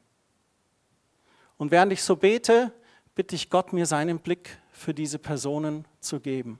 Und 1.58 1.70
während 1.70 1.94
ich 1.94 2.02
so 2.02 2.16
bete, 2.16 2.74
bitte 3.14 3.36
ich 3.36 3.52
Gott, 3.52 3.72
mir 3.72 3.86
seinen 3.86 4.20
Blick 4.20 4.58
für 4.72 4.96
diese 4.96 5.20
Personen 5.20 5.86
zu 6.00 6.20
geben. 6.20 6.60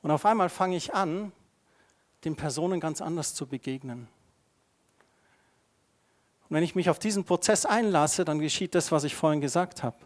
Und 0.00 0.10
auf 0.10 0.24
einmal 0.24 0.48
fange 0.48 0.76
ich 0.76 0.94
an, 0.94 1.32
den 2.26 2.36
Personen 2.36 2.80
ganz 2.80 3.00
anders 3.00 3.34
zu 3.34 3.46
begegnen. 3.46 4.08
Und 6.48 6.56
wenn 6.56 6.62
ich 6.62 6.74
mich 6.74 6.90
auf 6.90 6.98
diesen 6.98 7.24
Prozess 7.24 7.64
einlasse, 7.64 8.24
dann 8.24 8.40
geschieht 8.40 8.74
das, 8.74 8.92
was 8.92 9.04
ich 9.04 9.14
vorhin 9.14 9.40
gesagt 9.40 9.82
habe. 9.82 9.96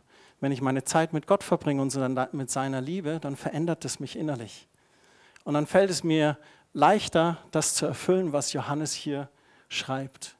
Wenn 0.40 0.52
ich 0.52 0.62
meine 0.62 0.84
Zeit 0.84 1.12
mit 1.12 1.26
Gott 1.26 1.42
verbringe 1.42 1.82
und 1.82 1.94
mit 2.32 2.50
seiner 2.50 2.80
Liebe, 2.80 3.18
dann 3.20 3.36
verändert 3.36 3.84
es 3.84 4.00
mich 4.00 4.16
innerlich. 4.16 4.68
Und 5.44 5.54
dann 5.54 5.66
fällt 5.66 5.90
es 5.90 6.04
mir 6.04 6.38
leichter, 6.72 7.38
das 7.50 7.74
zu 7.74 7.86
erfüllen, 7.86 8.32
was 8.32 8.52
Johannes 8.52 8.92
hier 8.92 9.28
schreibt. 9.68 10.36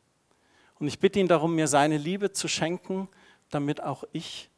Und 0.78 0.86
ich 0.86 1.00
bitte 1.00 1.18
ihn 1.18 1.28
darum, 1.28 1.54
mir 1.54 1.66
seine 1.66 1.98
Liebe 1.98 2.32
zu 2.32 2.48
schenken, 2.48 3.08
damit 3.50 3.82
auch 3.82 4.04
ich 4.12 4.48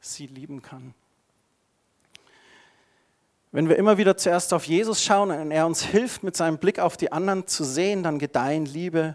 sie 0.00 0.26
lieben 0.26 0.62
kann. 0.62 0.94
Wenn 3.54 3.68
wir 3.68 3.76
immer 3.76 3.98
wieder 3.98 4.16
zuerst 4.16 4.54
auf 4.54 4.64
Jesus 4.64 5.04
schauen 5.04 5.30
und 5.30 5.50
er 5.50 5.66
uns 5.66 5.82
hilft, 5.82 6.22
mit 6.22 6.34
seinem 6.34 6.56
Blick 6.56 6.78
auf 6.78 6.96
die 6.96 7.12
anderen 7.12 7.46
zu 7.46 7.64
sehen, 7.64 8.02
dann 8.02 8.18
gedeihen 8.18 8.64
Liebe 8.64 9.14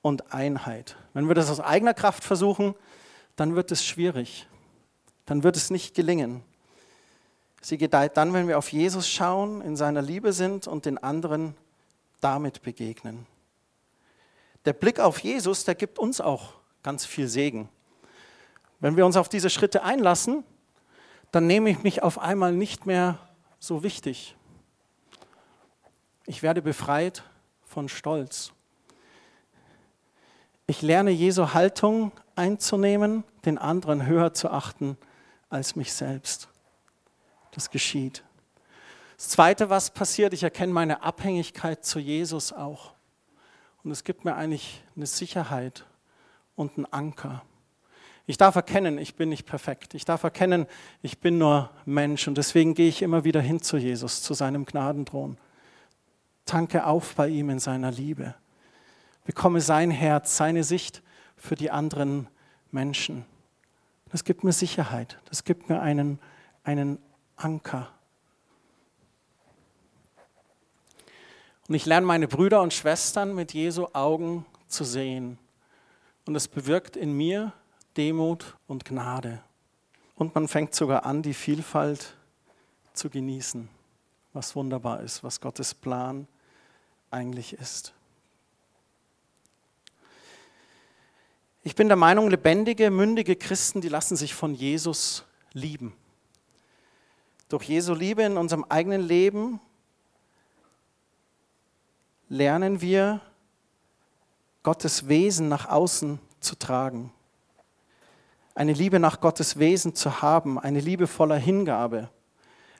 und 0.00 0.32
Einheit. 0.32 0.96
Wenn 1.12 1.26
wir 1.26 1.34
das 1.34 1.50
aus 1.50 1.58
eigener 1.58 1.92
Kraft 1.92 2.22
versuchen, 2.22 2.76
dann 3.34 3.56
wird 3.56 3.72
es 3.72 3.84
schwierig. 3.84 4.46
Dann 5.26 5.42
wird 5.42 5.56
es 5.56 5.70
nicht 5.70 5.94
gelingen. 5.96 6.42
Sie 7.62 7.76
gedeiht 7.76 8.16
dann, 8.16 8.32
wenn 8.32 8.46
wir 8.46 8.58
auf 8.58 8.70
Jesus 8.70 9.08
schauen, 9.08 9.60
in 9.60 9.74
seiner 9.74 10.02
Liebe 10.02 10.32
sind 10.32 10.68
und 10.68 10.84
den 10.86 10.98
anderen 10.98 11.56
damit 12.20 12.62
begegnen. 12.62 13.26
Der 14.66 14.72
Blick 14.72 15.00
auf 15.00 15.18
Jesus, 15.18 15.64
der 15.64 15.74
gibt 15.74 15.98
uns 15.98 16.20
auch 16.20 16.52
ganz 16.84 17.04
viel 17.04 17.26
Segen. 17.26 17.68
Wenn 18.78 18.96
wir 18.96 19.04
uns 19.04 19.16
auf 19.16 19.28
diese 19.28 19.50
Schritte 19.50 19.82
einlassen, 19.82 20.44
dann 21.32 21.48
nehme 21.48 21.70
ich 21.70 21.82
mich 21.82 22.04
auf 22.04 22.20
einmal 22.20 22.52
nicht 22.52 22.86
mehr 22.86 23.18
so 23.66 23.82
wichtig. 23.82 24.36
Ich 26.26 26.42
werde 26.42 26.60
befreit 26.60 27.22
von 27.62 27.88
Stolz. 27.88 28.52
Ich 30.66 30.82
lerne 30.82 31.10
Jesu 31.10 31.54
Haltung 31.54 32.12
einzunehmen, 32.36 33.24
den 33.46 33.56
anderen 33.56 34.04
höher 34.04 34.34
zu 34.34 34.50
achten 34.50 34.98
als 35.48 35.76
mich 35.76 35.94
selbst. 35.94 36.48
Das 37.52 37.70
geschieht. 37.70 38.22
Das 39.16 39.28
Zweite, 39.28 39.70
was 39.70 39.90
passiert, 39.90 40.34
ich 40.34 40.42
erkenne 40.42 40.72
meine 40.72 41.02
Abhängigkeit 41.02 41.86
zu 41.86 41.98
Jesus 41.98 42.52
auch. 42.52 42.92
Und 43.82 43.90
es 43.92 44.04
gibt 44.04 44.26
mir 44.26 44.34
eigentlich 44.34 44.82
eine 44.94 45.06
Sicherheit 45.06 45.86
und 46.54 46.76
einen 46.76 46.86
Anker. 46.92 47.42
Ich 48.26 48.38
darf 48.38 48.54
erkennen, 48.54 48.96
ich 48.96 49.16
bin 49.16 49.28
nicht 49.28 49.44
perfekt. 49.44 49.94
Ich 49.94 50.04
darf 50.04 50.22
erkennen, 50.22 50.66
ich 51.02 51.18
bin 51.18 51.36
nur 51.36 51.70
Mensch. 51.84 52.26
Und 52.26 52.38
deswegen 52.38 52.74
gehe 52.74 52.88
ich 52.88 53.02
immer 53.02 53.24
wieder 53.24 53.40
hin 53.40 53.60
zu 53.60 53.76
Jesus, 53.76 54.22
zu 54.22 54.32
seinem 54.32 54.64
Gnadenthron. 54.64 55.36
Tanke 56.46 56.86
auf 56.86 57.14
bei 57.14 57.28
ihm 57.28 57.50
in 57.50 57.58
seiner 57.58 57.90
Liebe. 57.90 58.34
Bekomme 59.24 59.60
sein 59.60 59.90
Herz, 59.90 60.36
seine 60.36 60.64
Sicht 60.64 61.02
für 61.36 61.54
die 61.54 61.70
anderen 61.70 62.28
Menschen. 62.70 63.26
Das 64.10 64.24
gibt 64.24 64.44
mir 64.44 64.52
Sicherheit. 64.52 65.18
Das 65.28 65.44
gibt 65.44 65.68
mir 65.68 65.80
einen, 65.80 66.18
einen 66.62 66.98
Anker. 67.36 67.90
Und 71.68 71.74
ich 71.74 71.86
lerne 71.86 72.06
meine 72.06 72.28
Brüder 72.28 72.62
und 72.62 72.72
Schwestern 72.72 73.34
mit 73.34 73.52
Jesu 73.52 73.88
Augen 73.92 74.44
zu 74.66 74.84
sehen. 74.84 75.38
Und 76.26 76.36
es 76.36 76.48
bewirkt 76.48 76.96
in 76.96 77.12
mir 77.12 77.52
Demut 77.96 78.56
und 78.66 78.84
Gnade. 78.84 79.42
Und 80.16 80.34
man 80.34 80.48
fängt 80.48 80.74
sogar 80.74 81.04
an, 81.04 81.22
die 81.22 81.34
Vielfalt 81.34 82.16
zu 82.92 83.10
genießen, 83.10 83.68
was 84.32 84.54
wunderbar 84.54 85.00
ist, 85.00 85.24
was 85.24 85.40
Gottes 85.40 85.74
Plan 85.74 86.28
eigentlich 87.10 87.54
ist. 87.54 87.94
Ich 91.62 91.74
bin 91.74 91.88
der 91.88 91.96
Meinung, 91.96 92.28
lebendige, 92.28 92.90
mündige 92.90 93.36
Christen, 93.36 93.80
die 93.80 93.88
lassen 93.88 94.16
sich 94.16 94.34
von 94.34 94.54
Jesus 94.54 95.24
lieben. 95.54 95.94
Durch 97.48 97.64
Jesu 97.64 97.94
Liebe 97.94 98.22
in 98.22 98.36
unserem 98.36 98.64
eigenen 98.68 99.00
Leben 99.00 99.60
lernen 102.28 102.82
wir, 102.82 103.22
Gottes 104.62 105.08
Wesen 105.08 105.48
nach 105.48 105.68
außen 105.68 106.18
zu 106.40 106.54
tragen. 106.56 107.12
Eine 108.54 108.72
Liebe 108.72 109.00
nach 109.00 109.20
Gottes 109.20 109.58
Wesen 109.58 109.94
zu 109.94 110.22
haben, 110.22 110.60
eine 110.60 110.80
Liebe 110.80 111.06
voller 111.06 111.36
Hingabe, 111.36 112.08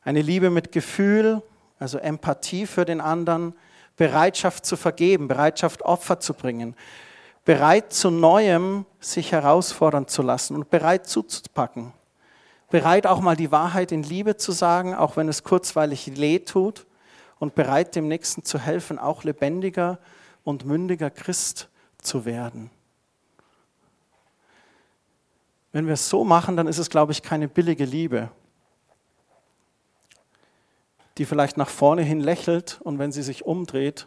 eine 0.03 0.23
Liebe 0.23 0.51
mit 0.51 0.71
Gefühl, 0.71 1.43
also 1.79 1.99
Empathie 1.99 2.67
für 2.67 2.85
den 2.85 3.01
anderen, 3.01 3.55
Bereitschaft 3.97 4.67
zu 4.67 4.77
vergeben, 4.77 5.29
Bereitschaft 5.29 5.83
Opfer 5.83 6.21
zu 6.21 6.35
bringen, 6.35 6.77
bereit 7.45 7.93
zu 7.93 8.11
Neuem 8.11 8.87
sich 9.01 9.33
herausfordern 9.33 10.09
zu 10.09 10.23
lassen 10.23 10.55
und 10.55 10.71
bereit 10.71 11.07
zuzupacken, 11.07 11.93
bereit 12.71 13.07
auch 13.07 13.21
mal 13.21 13.37
die 13.37 13.53
Wahrheit 13.53 13.93
in 13.93 14.03
Liebe 14.03 14.37
zu 14.37 14.53
sagen, 14.53 14.95
auch 14.95 15.17
wenn 15.17 15.29
es 15.29 15.43
kurzweilig 15.43 16.17
weh 16.17 16.39
tut 16.39 16.87
und 17.39 17.55
bereit, 17.55 17.97
dem 17.97 18.09
Nächsten 18.09 18.45
zu 18.45 18.59
helfen, 18.59 18.99
auch 18.99 19.25
lebendiger 19.25 19.99
und 20.45 20.65
mündiger 20.65 21.11
Christ 21.11 21.69
zu 21.99 22.25
werden. 22.25 22.71
Wenn 25.75 25.87
wir 25.87 25.95
es 25.95 26.09
so 26.09 26.23
machen, 26.23 26.57
dann 26.57 26.69
ist 26.69 26.79
es, 26.79 26.89
glaube 26.89 27.11
ich, 27.11 27.21
keine 27.21 27.49
billige 27.49 27.85
Liebe, 27.85 28.31
die 31.19 31.25
vielleicht 31.25 31.57
nach 31.57 31.69
vorne 31.69 32.03
hin 32.03 32.21
lächelt 32.21 32.81
und 32.85 33.01
wenn 33.01 33.11
sie 33.11 33.25
sich 33.25 33.45
umdreht, 33.45 34.07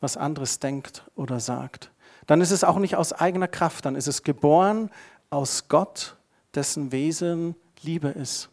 was 0.00 0.18
anderes 0.18 0.58
denkt 0.58 1.10
oder 1.14 1.40
sagt. 1.40 1.90
Dann 2.26 2.42
ist 2.42 2.50
es 2.50 2.64
auch 2.64 2.76
nicht 2.76 2.96
aus 2.96 3.14
eigener 3.14 3.48
Kraft, 3.48 3.86
dann 3.86 3.96
ist 3.96 4.08
es 4.08 4.24
geboren 4.24 4.90
aus 5.30 5.68
Gott, 5.68 6.18
dessen 6.54 6.92
Wesen 6.92 7.54
Liebe 7.80 8.08
ist. 8.08 8.50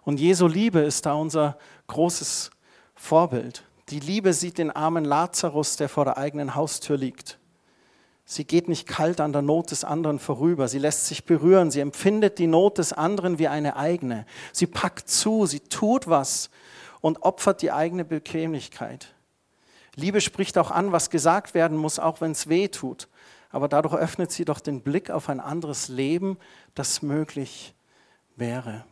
Und 0.00 0.18
Jesu 0.18 0.46
Liebe 0.46 0.80
ist 0.80 1.04
da 1.04 1.12
unser 1.12 1.58
großes 1.88 2.52
Vorbild. 2.94 3.64
Die 3.90 4.00
Liebe 4.00 4.32
sieht 4.32 4.56
den 4.56 4.70
armen 4.70 5.04
Lazarus, 5.04 5.76
der 5.76 5.90
vor 5.90 6.06
der 6.06 6.16
eigenen 6.16 6.54
Haustür 6.54 6.96
liegt. 6.96 7.38
Sie 8.24 8.44
geht 8.44 8.68
nicht 8.68 8.86
kalt 8.86 9.20
an 9.20 9.32
der 9.32 9.42
Not 9.42 9.70
des 9.70 9.84
anderen 9.84 10.18
vorüber. 10.18 10.68
Sie 10.68 10.78
lässt 10.78 11.06
sich 11.06 11.24
berühren. 11.24 11.70
Sie 11.70 11.80
empfindet 11.80 12.38
die 12.38 12.46
Not 12.46 12.78
des 12.78 12.92
anderen 12.92 13.38
wie 13.38 13.48
eine 13.48 13.76
eigene. 13.76 14.26
Sie 14.52 14.66
packt 14.66 15.08
zu. 15.08 15.46
Sie 15.46 15.60
tut 15.60 16.06
was 16.06 16.50
und 17.00 17.22
opfert 17.22 17.62
die 17.62 17.72
eigene 17.72 18.04
Bequemlichkeit. 18.04 19.14
Liebe 19.96 20.20
spricht 20.20 20.56
auch 20.56 20.70
an, 20.70 20.92
was 20.92 21.10
gesagt 21.10 21.52
werden 21.52 21.76
muss, 21.76 21.98
auch 21.98 22.20
wenn 22.20 22.32
es 22.32 22.48
weh 22.48 22.68
tut. 22.68 23.08
Aber 23.50 23.68
dadurch 23.68 23.94
öffnet 23.94 24.32
sie 24.32 24.46
doch 24.46 24.60
den 24.60 24.80
Blick 24.80 25.10
auf 25.10 25.28
ein 25.28 25.40
anderes 25.40 25.88
Leben, 25.88 26.38
das 26.74 27.02
möglich 27.02 27.74
wäre. 28.36 28.84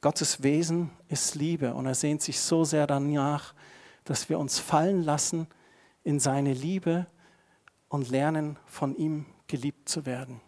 Gottes 0.00 0.42
Wesen 0.42 0.90
ist 1.08 1.34
Liebe 1.34 1.74
und 1.74 1.86
er 1.86 1.94
sehnt 1.94 2.22
sich 2.22 2.40
so 2.40 2.64
sehr 2.64 2.86
danach, 2.86 3.54
dass 4.04 4.28
wir 4.28 4.38
uns 4.38 4.58
fallen 4.58 5.02
lassen 5.02 5.48
in 6.04 6.20
seine 6.20 6.52
Liebe 6.52 7.06
und 7.92 8.08
lernen, 8.08 8.56
von 8.64 8.96
ihm 8.96 9.26
geliebt 9.46 9.86
zu 9.86 10.06
werden. 10.06 10.40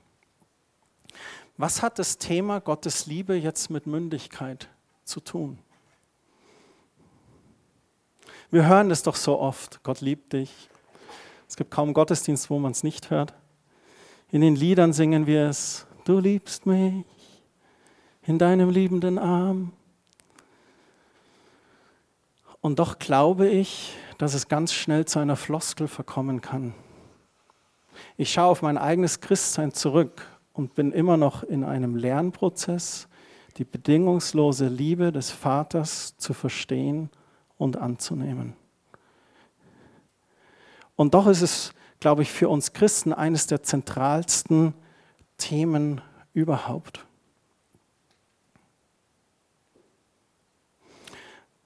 Was 1.58 1.82
hat 1.82 1.98
das 1.98 2.16
Thema 2.16 2.58
Gottes 2.58 3.04
Liebe 3.04 3.34
jetzt 3.34 3.68
mit 3.68 3.86
Mündigkeit 3.86 4.70
zu 5.04 5.20
tun? 5.20 5.58
Wir 8.50 8.66
hören 8.66 8.88
das 8.88 9.02
doch 9.02 9.14
so 9.14 9.38
oft. 9.38 9.82
Gott 9.82 10.00
liebt 10.00 10.32
dich. 10.32 10.70
Es 11.46 11.56
gibt 11.56 11.70
kaum 11.70 11.92
Gottesdienst, 11.92 12.48
wo 12.48 12.58
man 12.58 12.72
es 12.72 12.82
nicht 12.82 13.10
hört. 13.10 13.34
In 14.30 14.40
den 14.40 14.56
Liedern 14.56 14.94
singen 14.94 15.26
wir 15.26 15.46
es. 15.46 15.86
Du 16.04 16.20
liebst 16.20 16.64
mich 16.64 17.04
in 18.22 18.38
deinem 18.38 18.70
liebenden 18.70 19.18
Arm. 19.18 19.72
Und 22.62 22.78
doch 22.78 22.98
glaube 22.98 23.48
ich, 23.48 23.94
dass 24.16 24.32
es 24.32 24.48
ganz 24.48 24.72
schnell 24.72 25.04
zu 25.04 25.18
einer 25.18 25.36
Floskel 25.36 25.88
verkommen 25.88 26.40
kann. 26.40 26.72
Ich 28.16 28.32
schaue 28.32 28.46
auf 28.46 28.62
mein 28.62 28.78
eigenes 28.78 29.20
Christsein 29.20 29.72
zurück 29.72 30.26
und 30.52 30.74
bin 30.74 30.92
immer 30.92 31.16
noch 31.16 31.42
in 31.42 31.64
einem 31.64 31.96
Lernprozess, 31.96 33.08
die 33.56 33.64
bedingungslose 33.64 34.68
Liebe 34.68 35.12
des 35.12 35.30
Vaters 35.30 36.16
zu 36.16 36.32
verstehen 36.32 37.10
und 37.58 37.76
anzunehmen. 37.76 38.54
Und 40.96 41.14
doch 41.14 41.26
ist 41.26 41.42
es, 41.42 41.72
glaube 42.00 42.22
ich, 42.22 42.30
für 42.30 42.48
uns 42.48 42.72
Christen 42.72 43.12
eines 43.12 43.46
der 43.48 43.62
zentralsten 43.62 44.74
Themen 45.38 46.00
überhaupt. 46.32 47.04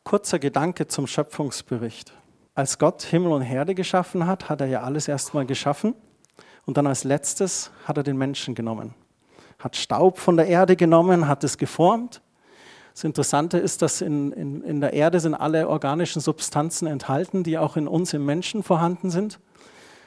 Kurzer 0.03 0.39
Gedanke 0.39 0.87
zum 0.89 1.07
Schöpfungsbericht. 1.07 2.15
Als 2.55 2.79
Gott 2.79 3.03
Himmel 3.03 3.33
und 3.33 3.43
Erde 3.43 3.75
geschaffen 3.75 4.27
hat, 4.27 4.49
hat 4.49 4.63
er 4.63 4.67
ja 4.67 4.81
alles 4.81 5.09
erstmal 5.09 5.45
geschaffen 5.45 5.95
und 6.69 6.77
dann 6.77 6.87
als 6.87 7.05
letztes 7.05 7.71
hat 7.87 7.97
er 7.97 8.03
den 8.03 8.19
Menschen 8.19 8.55
genommen. 8.55 8.93
Hat 9.59 9.75
Staub 9.75 10.19
von 10.19 10.37
der 10.37 10.49
Erde 10.49 10.77
genommen, 10.77 11.27
hat 11.27 11.43
es 11.43 11.57
geformt. 11.57 12.21
Das 12.93 13.05
Interessante 13.05 13.57
ist, 13.57 13.81
dass 13.81 14.03
in, 14.03 14.33
in, 14.33 14.63
in 14.63 14.83
der 14.83 14.93
Erde 14.93 15.19
sind 15.19 15.35
alle 15.35 15.67
organischen 15.67 16.21
Substanzen 16.21 16.87
enthalten, 16.87 17.43
die 17.43 17.57
auch 17.57 17.79
in 17.79 17.89
uns 17.89 18.13
im 18.13 18.27
Menschen 18.27 18.63
vorhanden 18.63 19.09
sind. 19.09 19.41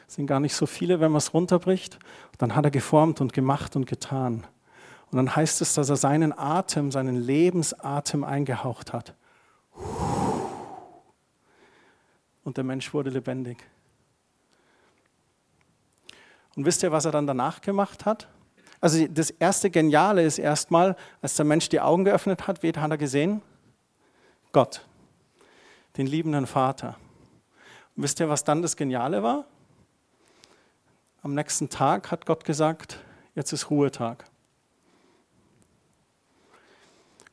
Es 0.08 0.14
sind 0.14 0.28
gar 0.28 0.40
nicht 0.40 0.54
so 0.54 0.68
viele, 0.68 1.00
wenn 1.00 1.12
man 1.12 1.18
es 1.18 1.34
runterbricht. 1.34 1.96
Und 2.34 2.44
dann 2.44 2.56
hat 2.56 2.64
er 2.64 2.70
geformt 2.70 3.22
und 3.22 3.34
gemacht 3.34 3.76
und 3.76 3.88
getan. 3.88 4.46
Und 5.10 5.18
dann 5.18 5.36
heißt 5.36 5.62
es, 5.62 5.74
dass 5.74 5.90
er 5.90 5.96
seinen 5.96 6.32
Atem, 6.32 6.92
seinen 6.92 7.16
Lebensatem 7.16 8.24
eingehaucht 8.24 8.94
hat. 8.94 9.16
Und 12.44 12.58
der 12.58 12.64
Mensch 12.64 12.94
wurde 12.94 13.10
lebendig. 13.10 13.66
Und 16.62 16.66
wisst 16.68 16.84
ihr, 16.84 16.92
was 16.92 17.06
er 17.06 17.12
dann 17.12 17.26
danach 17.26 17.60
gemacht 17.62 18.06
hat? 18.06 18.28
Also 18.82 19.08
das 19.08 19.32
erste 19.32 19.72
Geniale 19.72 20.24
ist 20.24 20.38
erstmal, 20.38 20.96
als 21.20 21.36
der 21.36 21.44
Mensch 21.44 21.70
die 21.70 21.82
Augen 21.82 22.06
geöffnet 22.06 22.46
hat, 22.48 22.62
wen 22.62 22.80
hat 22.80 22.92
er 22.92 23.00
gesehen? 23.00 23.42
Gott, 24.52 24.86
den 25.98 26.06
liebenden 26.06 26.46
Vater. 26.46 26.98
Und 27.96 28.04
wisst 28.04 28.20
ihr, 28.20 28.30
was 28.30 28.44
dann 28.44 28.62
das 28.62 28.76
Geniale 28.76 29.24
war? 29.24 29.46
Am 31.24 31.34
nächsten 31.34 31.68
Tag 31.68 32.12
hat 32.12 32.28
Gott 32.28 32.46
gesagt, 32.46 33.00
jetzt 33.34 33.52
ist 33.54 33.72
Ruhetag. 33.72 34.26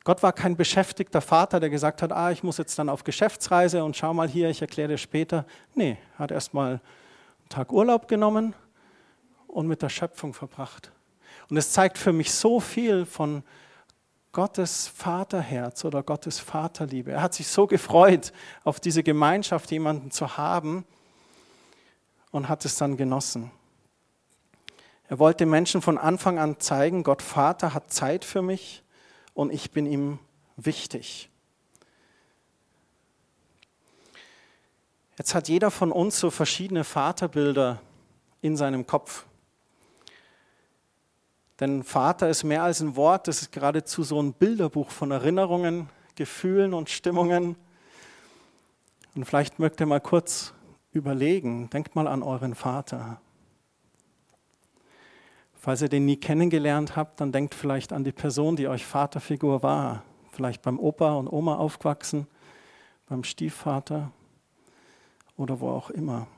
Gott 0.05 0.23
war 0.23 0.33
kein 0.33 0.57
beschäftigter 0.57 1.21
Vater, 1.21 1.61
der 1.61 1.69
gesagt 1.69 2.01
hat, 2.01 2.13
ah, 2.13 2.31
ich 2.31 2.43
muss 2.43 2.57
jetzt 2.57 2.79
dann 2.79 2.89
auf 2.89 3.05
Geschäftsreise 3.05 3.85
und 3.85 3.95
schau 3.95 4.15
mal 4.15 4.27
hier, 4.27 4.49
ich 4.49 4.63
erkläre 4.63 4.89
dir 4.89 4.97
später. 4.97 5.45
Nee, 5.75 5.99
er 6.15 6.19
hat 6.21 6.31
erstmal 6.31 6.71
einen 6.71 7.49
Tag 7.51 7.75
Urlaub 7.75 8.09
genommen, 8.09 8.55
und 9.59 9.67
mit 9.67 9.83
der 9.83 9.89
Schöpfung 9.89 10.35
verbracht. 10.35 10.93
Und 11.51 11.57
es 11.57 11.73
zeigt 11.73 11.99
für 11.99 12.13
mich 12.13 12.33
so 12.33 12.61
viel 12.61 13.05
von 13.05 13.43
Gottes 14.31 14.87
Vaterherz 14.87 15.85
oder 15.85 16.05
Gottes 16.05 16.39
Vaterliebe. 16.39 17.11
Er 17.11 17.23
hat 17.23 17.35
sich 17.35 17.49
so 17.49 17.67
gefreut, 17.67 18.33
auf 18.63 18.79
diese 18.79 19.03
Gemeinschaft 19.03 19.73
jemanden 19.73 20.13
zu 20.13 20.37
haben 20.37 20.85
und 22.31 22.49
hat 22.49 22.65
es 22.65 22.77
dann 22.77 22.97
genossen. 22.97 23.51
Er 25.09 25.19
wollte 25.19 25.45
Menschen 25.45 25.83
von 25.83 25.99
Anfang 25.99 26.39
an 26.39 26.61
zeigen, 26.61 27.03
Gott 27.03 27.21
Vater 27.21 27.75
hat 27.75 27.93
Zeit 27.93 28.25
für 28.25 28.43
mich 28.43 28.85
und 29.35 29.53
ich 29.53 29.73
bin 29.73 29.87
ihm 29.87 30.21
wichtig. 30.55 31.31
Jetzt 35.17 35.35
hat 35.35 35.49
jeder 35.49 35.73
von 35.73 35.91
uns 35.91 36.21
so 36.21 36.31
verschiedene 36.31 36.85
Vaterbilder 36.85 37.83
in 38.41 38.57
seinem 38.57 38.87
Kopf. 38.87 39.25
Denn 41.61 41.83
Vater 41.83 42.29
ist 42.29 42.45
mehr 42.45 42.63
als 42.63 42.81
ein 42.81 42.95
Wort, 42.95 43.27
das 43.27 43.43
ist 43.43 43.53
geradezu 43.53 44.03
so 44.03 44.23
ein 44.23 44.33
Bilderbuch 44.33 44.91
von 44.91 45.11
Erinnerungen, 45.11 45.89
Gefühlen 46.15 46.73
und 46.73 46.89
Stimmungen. 46.89 47.57
Und 49.15 49.25
vielleicht 49.25 49.59
mögt 49.59 49.81
ihr 49.81 49.87
mal 49.87 50.01
kurz 50.01 50.55
überlegen, 50.93 51.69
denkt 51.71 51.97
mal 51.97 52.07
an 52.07 52.23
euren 52.23 52.55
Vater. 52.55 53.21
Falls 55.61 55.83
ihr 55.83 55.89
den 55.89 56.07
nie 56.07 56.17
kennengelernt 56.17 56.95
habt, 56.95 57.21
dann 57.21 57.33
denkt 57.33 57.55
vielleicht 57.55 57.93
an 57.93 58.05
die 58.05 58.13
Person, 58.13 58.55
die 58.55 58.69
euch 58.69 58.87
Vaterfigur 58.87 59.63
war. 59.63 60.05
Vielleicht 60.31 60.63
beim 60.63 60.79
Opa 60.79 61.15
und 61.15 61.27
Oma 61.29 61.57
aufgewachsen, 61.57 62.29
beim 63.09 63.25
Stiefvater 63.25 64.13
oder 65.37 65.59
wo 65.59 65.71
auch 65.71 65.91
immer. 65.91 66.29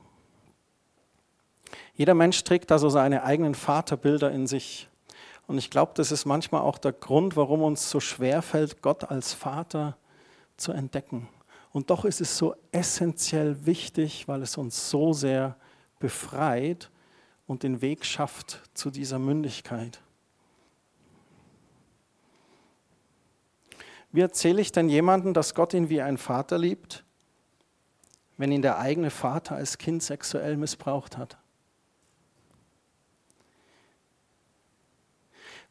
Jeder 1.93 2.15
Mensch 2.15 2.43
trägt 2.43 2.71
also 2.71 2.89
seine 2.89 3.23
eigenen 3.23 3.53
Vaterbilder 3.53 4.31
in 4.31 4.47
sich. 4.47 4.89
Und 5.51 5.57
ich 5.57 5.69
glaube, 5.69 5.91
das 5.95 6.13
ist 6.13 6.23
manchmal 6.23 6.61
auch 6.61 6.77
der 6.77 6.93
Grund, 6.93 7.35
warum 7.35 7.61
uns 7.61 7.89
so 7.89 7.99
schwer 7.99 8.41
fällt, 8.41 8.81
Gott 8.81 9.11
als 9.11 9.33
Vater 9.33 9.97
zu 10.55 10.71
entdecken. 10.71 11.27
Und 11.73 11.89
doch 11.89 12.05
ist 12.05 12.21
es 12.21 12.37
so 12.37 12.55
essentiell 12.71 13.65
wichtig, 13.65 14.29
weil 14.29 14.43
es 14.43 14.55
uns 14.55 14.89
so 14.89 15.11
sehr 15.11 15.57
befreit 15.99 16.89
und 17.47 17.63
den 17.63 17.81
Weg 17.81 18.05
schafft 18.05 18.61
zu 18.75 18.91
dieser 18.91 19.19
Mündigkeit. 19.19 19.99
Wie 24.13 24.21
erzähle 24.21 24.61
ich 24.61 24.71
denn 24.71 24.87
jemandem, 24.87 25.33
dass 25.33 25.53
Gott 25.53 25.73
ihn 25.73 25.89
wie 25.89 26.01
ein 26.01 26.17
Vater 26.17 26.57
liebt, 26.57 27.03
wenn 28.37 28.53
ihn 28.53 28.61
der 28.61 28.77
eigene 28.77 29.09
Vater 29.09 29.55
als 29.55 29.77
Kind 29.77 30.01
sexuell 30.01 30.55
missbraucht 30.55 31.17
hat? 31.17 31.40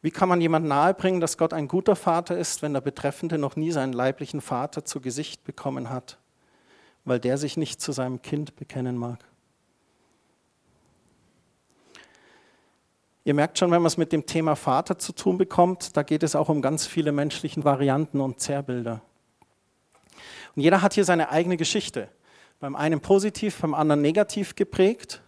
Wie 0.01 0.11
kann 0.11 0.29
man 0.29 0.41
jemand 0.41 0.65
nahebringen, 0.65 1.21
dass 1.21 1.37
Gott 1.37 1.53
ein 1.53 1.67
guter 1.67 1.95
Vater 1.95 2.37
ist, 2.37 2.61
wenn 2.61 2.73
der 2.73 2.81
Betreffende 2.81 3.37
noch 3.37 3.55
nie 3.55 3.71
seinen 3.71 3.93
leiblichen 3.93 4.41
Vater 4.41 4.83
zu 4.83 4.99
Gesicht 4.99 5.43
bekommen 5.43 5.89
hat, 5.89 6.17
weil 7.05 7.19
der 7.19 7.37
sich 7.37 7.55
nicht 7.55 7.81
zu 7.81 7.91
seinem 7.91 8.21
Kind 8.21 8.55
bekennen 8.55 8.97
mag? 8.97 9.19
Ihr 13.23 13.35
merkt 13.35 13.59
schon, 13.59 13.69
wenn 13.69 13.83
man 13.83 13.87
es 13.87 13.97
mit 13.97 14.11
dem 14.11 14.25
Thema 14.25 14.55
Vater 14.55 14.97
zu 14.97 15.13
tun 15.13 15.37
bekommt, 15.37 15.95
da 15.95 16.01
geht 16.01 16.23
es 16.23 16.35
auch 16.35 16.49
um 16.49 16.63
ganz 16.63 16.87
viele 16.87 17.11
menschliche 17.11 17.63
Varianten 17.63 18.19
und 18.19 18.39
Zerrbilder. 18.39 19.01
Und 20.55 20.63
jeder 20.63 20.81
hat 20.81 20.93
hier 20.93 21.05
seine 21.05 21.29
eigene 21.29 21.55
Geschichte. 21.55 22.09
Beim 22.59 22.75
einen 22.75 22.99
positiv, 22.99 23.61
beim 23.61 23.75
anderen 23.75 24.01
negativ 24.01 24.55
geprägt. 24.55 25.21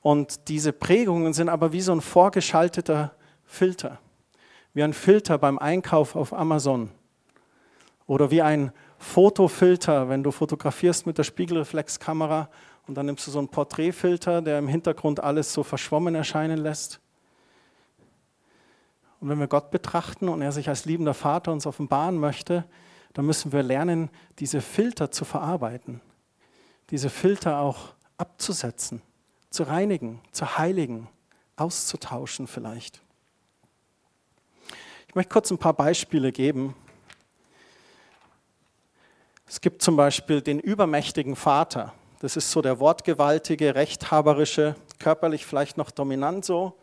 Und 0.00 0.48
diese 0.48 0.72
Prägungen 0.72 1.32
sind 1.32 1.48
aber 1.48 1.72
wie 1.72 1.80
so 1.80 1.92
ein 1.92 2.00
vorgeschalteter 2.00 3.15
Filter. 3.46 3.98
Wie 4.74 4.82
ein 4.82 4.92
Filter 4.92 5.38
beim 5.38 5.58
Einkauf 5.58 6.16
auf 6.16 6.32
Amazon. 6.32 6.90
Oder 8.06 8.30
wie 8.30 8.42
ein 8.42 8.72
Fotofilter, 8.98 10.08
wenn 10.08 10.22
du 10.22 10.30
fotografierst 10.30 11.06
mit 11.06 11.18
der 11.18 11.24
Spiegelreflexkamera 11.24 12.48
und 12.86 12.94
dann 12.94 13.06
nimmst 13.06 13.26
du 13.26 13.30
so 13.30 13.38
einen 13.38 13.48
Porträtfilter, 13.48 14.42
der 14.42 14.58
im 14.58 14.68
Hintergrund 14.68 15.20
alles 15.20 15.52
so 15.52 15.62
verschwommen 15.62 16.14
erscheinen 16.14 16.58
lässt. 16.58 17.00
Und 19.20 19.28
wenn 19.28 19.40
wir 19.40 19.48
Gott 19.48 19.70
betrachten 19.70 20.28
und 20.28 20.42
er 20.42 20.52
sich 20.52 20.68
als 20.68 20.84
liebender 20.84 21.14
Vater 21.14 21.52
uns 21.52 21.66
offenbaren 21.66 22.18
möchte, 22.18 22.64
dann 23.12 23.26
müssen 23.26 23.50
wir 23.52 23.62
lernen, 23.62 24.10
diese 24.38 24.60
Filter 24.60 25.10
zu 25.10 25.24
verarbeiten, 25.24 26.00
diese 26.90 27.08
Filter 27.08 27.60
auch 27.60 27.94
abzusetzen, 28.18 29.02
zu 29.50 29.62
reinigen, 29.62 30.20
zu 30.32 30.58
heiligen, 30.58 31.08
auszutauschen 31.56 32.46
vielleicht. 32.46 33.02
Ich 35.08 35.14
möchte 35.14 35.32
kurz 35.32 35.50
ein 35.50 35.58
paar 35.58 35.72
Beispiele 35.72 36.32
geben. 36.32 36.74
Es 39.46 39.60
gibt 39.60 39.80
zum 39.80 39.96
Beispiel 39.96 40.42
den 40.42 40.58
übermächtigen 40.58 41.36
Vater. 41.36 41.94
Das 42.20 42.36
ist 42.36 42.50
so 42.50 42.60
der 42.62 42.80
wortgewaltige, 42.80 43.74
rechthaberische, 43.74 44.74
körperlich 44.98 45.46
vielleicht 45.46 45.76
noch 45.76 45.90
dominant 45.90 46.44
so. 46.44 46.76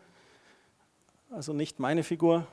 Also 1.30 1.52
nicht 1.52 1.78
meine 1.78 2.02
Figur. 2.02 2.46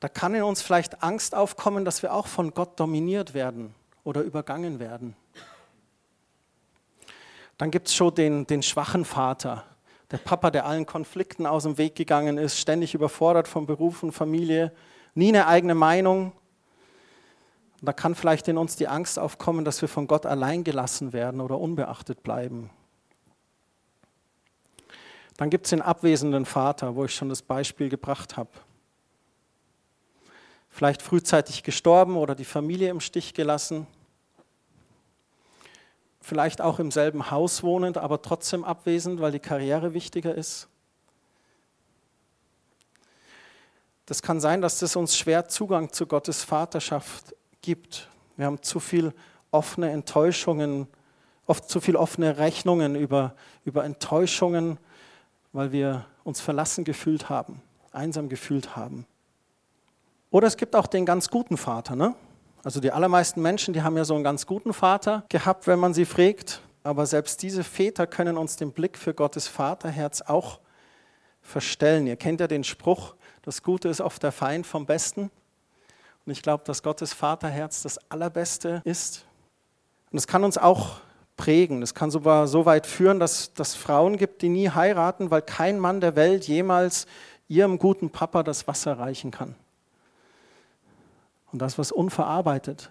Da 0.00 0.08
kann 0.08 0.34
in 0.34 0.42
uns 0.42 0.62
vielleicht 0.62 1.02
Angst 1.02 1.34
aufkommen, 1.34 1.84
dass 1.84 2.02
wir 2.02 2.12
auch 2.12 2.26
von 2.26 2.52
Gott 2.52 2.78
dominiert 2.78 3.34
werden 3.34 3.74
oder 4.04 4.20
übergangen 4.22 4.78
werden. 4.78 5.16
Dann 7.56 7.70
gibt 7.70 7.88
es 7.88 7.94
schon 7.94 8.14
den, 8.14 8.46
den 8.46 8.62
schwachen 8.62 9.04
Vater 9.04 9.64
der 10.10 10.18
Papa, 10.18 10.50
der 10.50 10.64
allen 10.64 10.86
Konflikten 10.86 11.46
aus 11.46 11.64
dem 11.64 11.76
Weg 11.76 11.94
gegangen 11.94 12.38
ist, 12.38 12.58
ständig 12.58 12.94
überfordert 12.94 13.46
von 13.46 13.66
Beruf 13.66 14.02
und 14.02 14.12
Familie, 14.12 14.72
nie 15.14 15.28
eine 15.28 15.46
eigene 15.46 15.74
Meinung. 15.74 16.32
Und 17.80 17.86
da 17.86 17.92
kann 17.92 18.14
vielleicht 18.14 18.48
in 18.48 18.56
uns 18.56 18.76
die 18.76 18.88
Angst 18.88 19.18
aufkommen, 19.18 19.64
dass 19.64 19.82
wir 19.82 19.88
von 19.88 20.06
Gott 20.06 20.26
allein 20.26 20.64
gelassen 20.64 21.12
werden 21.12 21.40
oder 21.40 21.58
unbeachtet 21.58 22.22
bleiben. 22.22 22.70
Dann 25.36 25.50
gibt 25.50 25.66
es 25.66 25.70
den 25.70 25.82
abwesenden 25.82 26.46
Vater, 26.46 26.96
wo 26.96 27.04
ich 27.04 27.14
schon 27.14 27.28
das 27.28 27.42
Beispiel 27.42 27.88
gebracht 27.88 28.36
habe. 28.36 28.50
Vielleicht 30.68 31.02
frühzeitig 31.02 31.62
gestorben 31.62 32.16
oder 32.16 32.34
die 32.34 32.44
Familie 32.44 32.90
im 32.90 33.00
Stich 33.00 33.34
gelassen. 33.34 33.86
Vielleicht 36.28 36.60
auch 36.60 36.78
im 36.78 36.90
selben 36.90 37.30
Haus 37.30 37.62
wohnend, 37.62 37.96
aber 37.96 38.20
trotzdem 38.20 38.62
abwesend, 38.62 39.18
weil 39.22 39.32
die 39.32 39.38
Karriere 39.38 39.94
wichtiger 39.94 40.34
ist. 40.34 40.68
Das 44.04 44.20
kann 44.20 44.38
sein, 44.38 44.60
dass 44.60 44.78
das 44.78 44.94
uns 44.94 45.16
schwer 45.16 45.48
Zugang 45.48 45.90
zu 45.90 46.04
Gottes 46.06 46.44
Vaterschaft 46.44 47.34
gibt. 47.62 48.10
Wir 48.36 48.44
haben 48.44 48.60
zu 48.60 48.78
viel 48.78 49.14
offene 49.52 49.90
Enttäuschungen, 49.90 50.86
oft 51.46 51.66
zu 51.70 51.80
viel 51.80 51.96
offene 51.96 52.36
Rechnungen 52.36 52.94
über, 52.94 53.34
über 53.64 53.86
Enttäuschungen, 53.86 54.76
weil 55.54 55.72
wir 55.72 56.04
uns 56.24 56.42
verlassen 56.42 56.84
gefühlt 56.84 57.30
haben, 57.30 57.62
einsam 57.90 58.28
gefühlt 58.28 58.76
haben. 58.76 59.06
Oder 60.30 60.46
es 60.46 60.58
gibt 60.58 60.76
auch 60.76 60.88
den 60.88 61.06
ganz 61.06 61.30
guten 61.30 61.56
Vater. 61.56 61.96
Ne? 61.96 62.14
Also 62.64 62.80
die 62.80 62.92
allermeisten 62.92 63.40
Menschen, 63.40 63.74
die 63.74 63.82
haben 63.82 63.96
ja 63.96 64.04
so 64.04 64.14
einen 64.14 64.24
ganz 64.24 64.46
guten 64.46 64.72
Vater 64.72 65.24
gehabt, 65.28 65.66
wenn 65.66 65.78
man 65.78 65.94
sie 65.94 66.04
fragt. 66.04 66.60
Aber 66.82 67.06
selbst 67.06 67.42
diese 67.42 67.64
Väter 67.64 68.06
können 68.06 68.36
uns 68.36 68.56
den 68.56 68.72
Blick 68.72 68.98
für 68.98 69.14
Gottes 69.14 69.46
Vaterherz 69.46 70.22
auch 70.22 70.60
verstellen. 71.42 72.06
Ihr 72.06 72.16
kennt 72.16 72.40
ja 72.40 72.46
den 72.46 72.64
Spruch, 72.64 73.14
das 73.42 73.62
Gute 73.62 73.88
ist 73.88 74.00
oft 74.00 74.22
der 74.22 74.32
Feind 74.32 74.66
vom 74.66 74.86
Besten. 74.86 75.30
Und 76.26 76.32
ich 76.32 76.42
glaube, 76.42 76.64
dass 76.64 76.82
Gottes 76.82 77.14
Vaterherz 77.14 77.82
das 77.82 77.98
Allerbeste 78.10 78.82
ist. 78.84 79.24
Und 80.10 80.18
es 80.18 80.26
kann 80.26 80.44
uns 80.44 80.58
auch 80.58 81.00
prägen. 81.36 81.80
Es 81.80 81.94
kann 81.94 82.10
sogar 82.10 82.46
so 82.48 82.66
weit 82.66 82.86
führen, 82.86 83.18
dass 83.18 83.52
es 83.58 83.74
Frauen 83.74 84.18
gibt, 84.18 84.42
die 84.42 84.50
nie 84.50 84.68
heiraten, 84.68 85.30
weil 85.30 85.42
kein 85.42 85.78
Mann 85.78 86.00
der 86.00 86.16
Welt 86.16 86.46
jemals 86.46 87.06
ihrem 87.48 87.78
guten 87.78 88.10
Papa 88.10 88.42
das 88.42 88.68
Wasser 88.68 88.98
reichen 88.98 89.30
kann. 89.30 89.54
Und 91.52 91.60
das 91.60 91.78
was 91.78 91.92
unverarbeitet. 91.92 92.90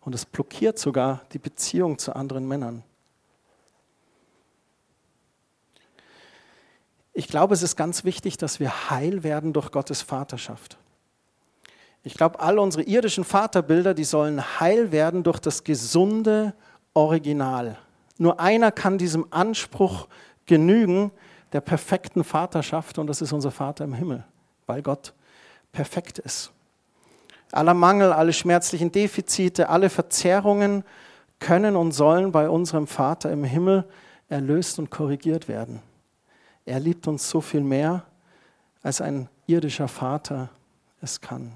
Und 0.00 0.14
es 0.14 0.26
blockiert 0.26 0.78
sogar 0.78 1.22
die 1.32 1.38
Beziehung 1.38 1.98
zu 1.98 2.14
anderen 2.14 2.46
Männern. 2.46 2.82
Ich 7.12 7.28
glaube, 7.28 7.54
es 7.54 7.62
ist 7.62 7.76
ganz 7.76 8.04
wichtig, 8.04 8.36
dass 8.36 8.60
wir 8.60 8.90
heil 8.90 9.22
werden 9.22 9.52
durch 9.52 9.72
Gottes 9.72 10.00
Vaterschaft. 10.00 10.78
Ich 12.02 12.14
glaube, 12.14 12.40
all 12.40 12.58
unsere 12.58 12.82
irdischen 12.84 13.24
Vaterbilder, 13.24 13.92
die 13.92 14.04
sollen 14.04 14.60
heil 14.60 14.90
werden 14.90 15.22
durch 15.22 15.38
das 15.38 15.64
gesunde 15.64 16.54
Original. 16.94 17.78
Nur 18.16 18.40
einer 18.40 18.72
kann 18.72 18.96
diesem 18.96 19.26
Anspruch 19.30 20.08
genügen, 20.46 21.12
der 21.52 21.60
perfekten 21.60 22.24
Vaterschaft, 22.24 22.98
und 22.98 23.06
das 23.06 23.20
ist 23.20 23.32
unser 23.32 23.50
Vater 23.50 23.84
im 23.84 23.92
Himmel, 23.92 24.24
weil 24.66 24.82
Gott 24.82 25.12
perfekt 25.72 26.18
ist. 26.18 26.52
Aller 27.52 27.74
Mangel, 27.74 28.12
alle 28.12 28.32
schmerzlichen 28.32 28.92
Defizite, 28.92 29.68
alle 29.68 29.90
Verzerrungen 29.90 30.84
können 31.40 31.74
und 31.74 31.92
sollen 31.92 32.32
bei 32.32 32.48
unserem 32.48 32.86
Vater 32.86 33.32
im 33.32 33.44
Himmel 33.44 33.88
erlöst 34.28 34.78
und 34.78 34.90
korrigiert 34.90 35.48
werden. 35.48 35.82
Er 36.64 36.78
liebt 36.78 37.08
uns 37.08 37.28
so 37.28 37.40
viel 37.40 37.62
mehr, 37.62 38.04
als 38.82 39.00
ein 39.00 39.28
irdischer 39.46 39.88
Vater 39.88 40.50
es 41.00 41.20
kann. 41.20 41.52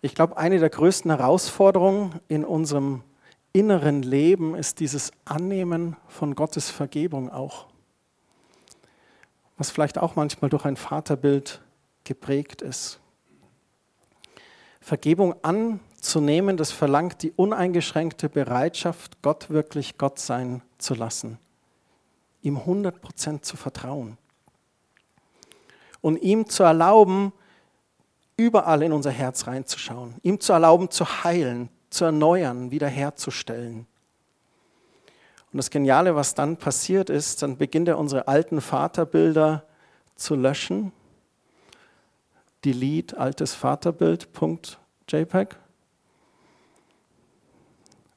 Ich 0.00 0.14
glaube, 0.14 0.36
eine 0.36 0.58
der 0.58 0.68
größten 0.68 1.10
Herausforderungen 1.10 2.20
in 2.28 2.44
unserem 2.44 3.02
inneren 3.52 4.02
Leben 4.02 4.54
ist 4.54 4.80
dieses 4.80 5.12
Annehmen 5.24 5.96
von 6.08 6.34
Gottes 6.34 6.70
Vergebung 6.70 7.30
auch. 7.30 7.66
Was 9.56 9.70
vielleicht 9.70 9.98
auch 9.98 10.16
manchmal 10.16 10.50
durch 10.50 10.64
ein 10.64 10.76
Vaterbild 10.76 11.60
geprägt 12.04 12.62
ist. 12.62 13.00
Vergebung 14.80 15.34
anzunehmen, 15.42 16.58
das 16.58 16.70
verlangt 16.70 17.22
die 17.22 17.32
uneingeschränkte 17.32 18.28
Bereitschaft, 18.28 19.22
Gott 19.22 19.48
wirklich 19.48 19.96
Gott 19.96 20.18
sein 20.18 20.62
zu 20.76 20.94
lassen. 20.94 21.38
Ihm 22.42 22.58
100% 22.58 23.40
zu 23.40 23.56
vertrauen. 23.56 24.18
Und 26.02 26.18
ihm 26.18 26.50
zu 26.50 26.64
erlauben, 26.64 27.32
überall 28.36 28.82
in 28.82 28.92
unser 28.92 29.10
Herz 29.10 29.46
reinzuschauen, 29.46 30.16
ihm 30.22 30.38
zu 30.38 30.52
erlauben, 30.52 30.90
zu 30.90 31.24
heilen, 31.24 31.70
zu 31.88 32.04
erneuern, 32.04 32.70
wiederherzustellen. 32.70 33.86
Und 35.54 35.58
das 35.58 35.70
Geniale, 35.70 36.16
was 36.16 36.34
dann 36.34 36.56
passiert 36.56 37.10
ist, 37.10 37.42
dann 37.42 37.56
beginnt 37.56 37.86
er 37.86 37.96
unsere 37.96 38.26
alten 38.26 38.60
Vaterbilder 38.60 39.62
zu 40.16 40.34
löschen. 40.34 40.90
Delete 42.64 43.16
altes 43.16 43.54
Vaterbild.jpg 43.54 45.54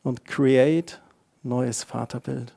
und 0.01 0.25
create 0.25 0.99
neues 1.43 1.83
Vaterbild. 1.83 2.55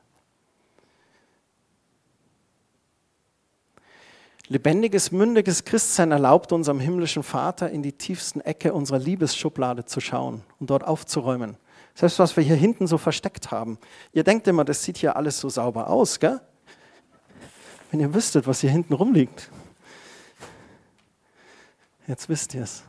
Lebendiges, 4.51 5.13
mündiges 5.13 5.63
Christsein 5.63 6.11
erlaubt 6.11 6.51
unserem 6.51 6.81
himmlischen 6.81 7.23
Vater 7.23 7.69
in 7.69 7.81
die 7.81 7.93
tiefsten 7.93 8.41
Ecke 8.41 8.73
unserer 8.73 8.99
Liebesschublade 8.99 9.85
zu 9.85 10.01
schauen 10.01 10.43
und 10.59 10.69
dort 10.69 10.83
aufzuräumen. 10.83 11.55
Selbst 11.95 12.19
was 12.19 12.35
wir 12.35 12.43
hier 12.43 12.57
hinten 12.57 12.85
so 12.85 12.97
versteckt 12.97 13.51
haben. 13.51 13.77
Ihr 14.11 14.25
denkt 14.25 14.49
immer, 14.49 14.65
das 14.65 14.83
sieht 14.83 14.97
hier 14.97 15.15
alles 15.15 15.39
so 15.39 15.47
sauber 15.47 15.87
aus, 15.89 16.19
gell? 16.19 16.41
Wenn 17.91 18.01
ihr 18.01 18.13
wüsstet, 18.13 18.45
was 18.45 18.59
hier 18.59 18.71
hinten 18.71 18.93
rumliegt. 18.93 19.49
Jetzt 22.05 22.27
wisst 22.27 22.53
ihr 22.53 22.63
es. 22.63 22.83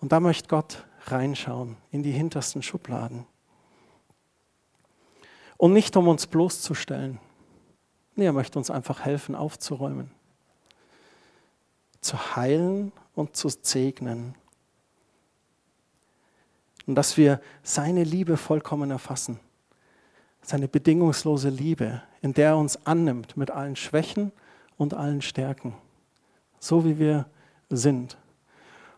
Und 0.00 0.10
da 0.10 0.18
möchte 0.18 0.48
Gott 0.48 0.84
reinschauen 1.04 1.76
in 1.92 2.02
die 2.02 2.10
hintersten 2.10 2.64
Schubladen. 2.64 3.26
Und 5.56 5.72
nicht 5.72 5.96
um 5.96 6.08
uns 6.08 6.26
bloßzustellen. 6.26 7.20
Nee, 8.16 8.24
er 8.24 8.32
möchte 8.32 8.58
uns 8.58 8.72
einfach 8.72 9.04
helfen, 9.04 9.36
aufzuräumen 9.36 10.10
zu 12.02 12.36
heilen 12.36 12.92
und 13.14 13.34
zu 13.34 13.48
segnen. 13.48 14.34
Und 16.86 16.96
dass 16.96 17.16
wir 17.16 17.40
seine 17.62 18.04
Liebe 18.04 18.36
vollkommen 18.36 18.90
erfassen. 18.90 19.40
Seine 20.42 20.68
bedingungslose 20.68 21.48
Liebe, 21.48 22.02
in 22.20 22.34
der 22.34 22.50
er 22.50 22.56
uns 22.58 22.84
annimmt 22.84 23.36
mit 23.36 23.50
allen 23.50 23.76
Schwächen 23.76 24.32
und 24.76 24.92
allen 24.92 25.22
Stärken. 25.22 25.74
So 26.58 26.84
wie 26.84 26.98
wir 26.98 27.26
sind. 27.70 28.18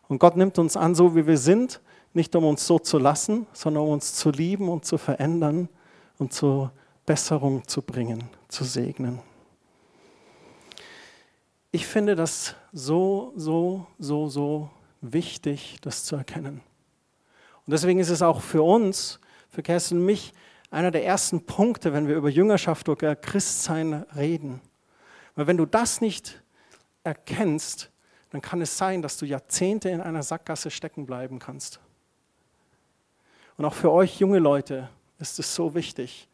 Und 0.09 0.19
Gott 0.19 0.37
nimmt 0.37 0.59
uns 0.59 0.77
an, 0.77 0.95
so 0.95 1.15
wie 1.15 1.27
wir 1.27 1.39
sind, 1.39 1.81
nicht 2.15 2.35
um 2.37 2.45
uns 2.45 2.67
so 2.67 2.79
zu 2.79 2.99
lassen, 2.99 3.47
sondern 3.53 3.85
um 3.85 3.91
uns 3.91 4.15
zu 4.15 4.31
lieben 4.31 4.69
und 4.69 4.85
zu 4.85 4.97
verändern 4.97 5.69
und 6.19 6.33
zur 6.33 6.73
Besserung 7.05 7.67
zu 7.67 7.83
bringen, 7.83 8.25
zu 8.49 8.65
segnen. 8.65 9.21
Ich 11.75 11.89
finde 11.89 12.15
das 12.15 12.55
so, 12.73 13.33
so, 13.35 13.89
so, 13.99 14.29
so 14.29 14.71
wichtig, 15.01 15.79
das 15.81 16.05
zu 16.05 16.15
erkennen. 16.15 16.61
Und 17.67 17.73
deswegen 17.73 17.99
ist 17.99 18.11
es 18.11 18.23
auch 18.23 18.43
für 18.43 18.63
uns, 18.63 19.19
für 19.51 19.61
Kerstin 19.61 19.99
und 19.99 20.07
mich, 20.07 20.33
einer 20.71 20.93
der 20.93 21.05
ersten 21.05 21.45
Punkte, 21.45 21.93
wenn 21.93 22.07
wir 22.07 22.15
über 22.15 22.29
Jüngerschaft 22.29 22.89
oder 22.89 23.17
Christsein 23.17 24.07
reden. 24.15 24.61
Weil 25.35 25.49
wenn 25.49 25.57
du 25.57 25.67
das 25.67 26.01
nicht 26.01 26.41
erkennst, 27.03 27.91
dann 28.31 28.41
kann 28.41 28.61
es 28.61 28.79
sein, 28.79 29.03
dass 29.03 29.17
du 29.17 29.27
Jahrzehnte 29.27 29.89
in 29.89 30.01
einer 30.01 30.23
Sackgasse 30.23 30.71
stecken 30.71 31.07
bleiben 31.07 31.41
kannst. 31.41 31.81
Und 33.57 33.65
auch 33.65 33.75
für 33.75 33.91
euch 33.91 34.21
junge 34.21 34.39
Leute 34.39 34.91
ist 35.19 35.41
es 35.41 35.53
so 35.53 35.75
wichtig, 35.75 36.29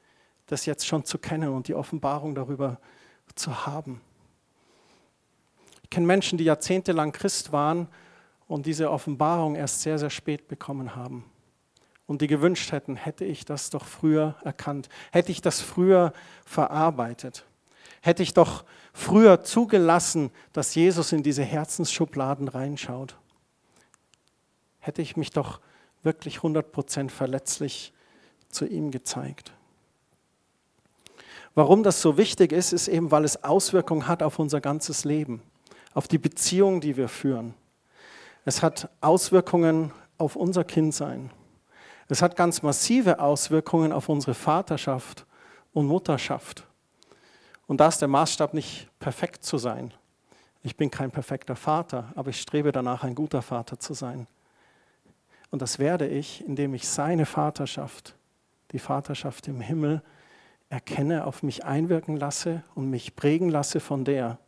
das 0.49 0.67
jetzt 0.67 0.87
schon 0.87 1.07
zu 1.07 1.17
kennen 1.17 1.49
und 1.49 1.67
die 1.67 1.75
Offenbarung 1.75 2.35
darüber 2.35 2.79
zu 3.35 3.65
haben. 3.65 4.03
Ich 5.91 5.97
kenne 5.97 6.07
Menschen, 6.07 6.39
die 6.39 6.45
jahrzehntelang 6.45 7.11
Christ 7.11 7.51
waren 7.51 7.89
und 8.47 8.65
diese 8.65 8.93
Offenbarung 8.93 9.57
erst 9.57 9.81
sehr, 9.81 9.99
sehr 9.99 10.09
spät 10.09 10.47
bekommen 10.47 10.95
haben. 10.95 11.25
Und 12.07 12.23
die 12.23 12.29
gewünscht 12.29 12.71
hätten, 12.71 12.95
hätte 12.95 13.25
ich 13.25 13.45
das 13.45 13.71
doch 13.71 13.85
früher 13.85 14.37
erkannt, 14.45 14.89
hätte 15.11 15.33
ich 15.33 15.41
das 15.41 15.61
früher 15.61 16.13
verarbeitet, 16.47 17.45
hätte 18.03 18.23
ich 18.23 18.35
doch 18.35 18.65
früher 18.93 19.43
zugelassen, 19.43 20.31
dass 20.53 20.77
Jesus 20.77 21.11
in 21.11 21.25
diese 21.25 21.43
Herzensschubladen 21.43 22.47
reinschaut. 22.47 23.17
Hätte 24.79 25.03
ich 25.03 25.17
mich 25.17 25.31
doch 25.31 25.59
wirklich 26.05 26.39
100% 26.39 27.11
verletzlich 27.11 27.93
zu 28.49 28.65
ihm 28.65 28.93
gezeigt. 28.93 29.51
Warum 31.57 31.83
das 31.83 32.01
so 32.01 32.17
wichtig 32.17 32.53
ist, 32.53 32.73
ist 32.73 32.87
eben, 32.87 33.11
weil 33.11 33.25
es 33.25 33.43
Auswirkungen 33.43 34.07
hat 34.07 34.23
auf 34.23 34.39
unser 34.39 34.61
ganzes 34.61 35.05
Leben 35.05 35.43
auf 35.95 36.09
die 36.09 36.19
Beziehung, 36.19 36.81
die 36.81 36.97
wir 36.97 37.09
führen. 37.09 37.55
Es 38.45 38.63
hat 38.63 38.89
Auswirkungen 39.01 39.93
auf 40.19 40.37
unser 40.37 40.65
Kindsein. 40.65 41.31
Es 42.09 42.23
hat 42.23 42.37
ganz 42.37 42.63
massive 42.63 43.21
Auswirkungen 43.21 43.93
auf 43.93 44.09
unsere 44.09 44.35
Vaterschaft 44.35 45.27
und 45.73 45.87
Mutterschaft. 45.87 46.67
Und 47.67 47.81
da 47.81 47.89
ist 47.89 48.01
der 48.01 48.09
Maßstab 48.09 48.53
nicht 48.55 48.89
perfekt 48.99 49.45
zu 49.45 49.59
sein. 49.59 49.95
Ich 50.63 50.77
bin 50.77 50.91
kein 50.91 51.11
perfekter 51.11 51.57
Vater, 51.57 52.13
aber 52.17 52.31
ich 52.31 52.41
strebe 52.41 52.73
danach, 52.73 53.05
ein 53.05 53.15
guter 53.15 53.43
Vater 53.43 53.79
zu 53.79 53.95
sein. 53.95 54.27
Und 55.51 55.63
das 55.63 55.79
werde 55.79 56.07
ich, 56.07 56.45
indem 56.45 56.75
ich 56.75 56.89
seine 56.89 57.27
Vaterschaft, 57.27 58.17
die 58.73 58.79
Vaterschaft 58.79 59.49
im 59.49 59.61
Himmel, 59.61 60.03
erkenne, 60.69 61.27
auf 61.27 61.43
mich 61.43 61.65
einwirken 61.65 62.17
lasse 62.17 62.63
und 62.75 62.91
mich 62.91 63.17
prägen 63.17 63.49
lasse 63.51 63.81
von 63.81 64.05
der. 64.05 64.39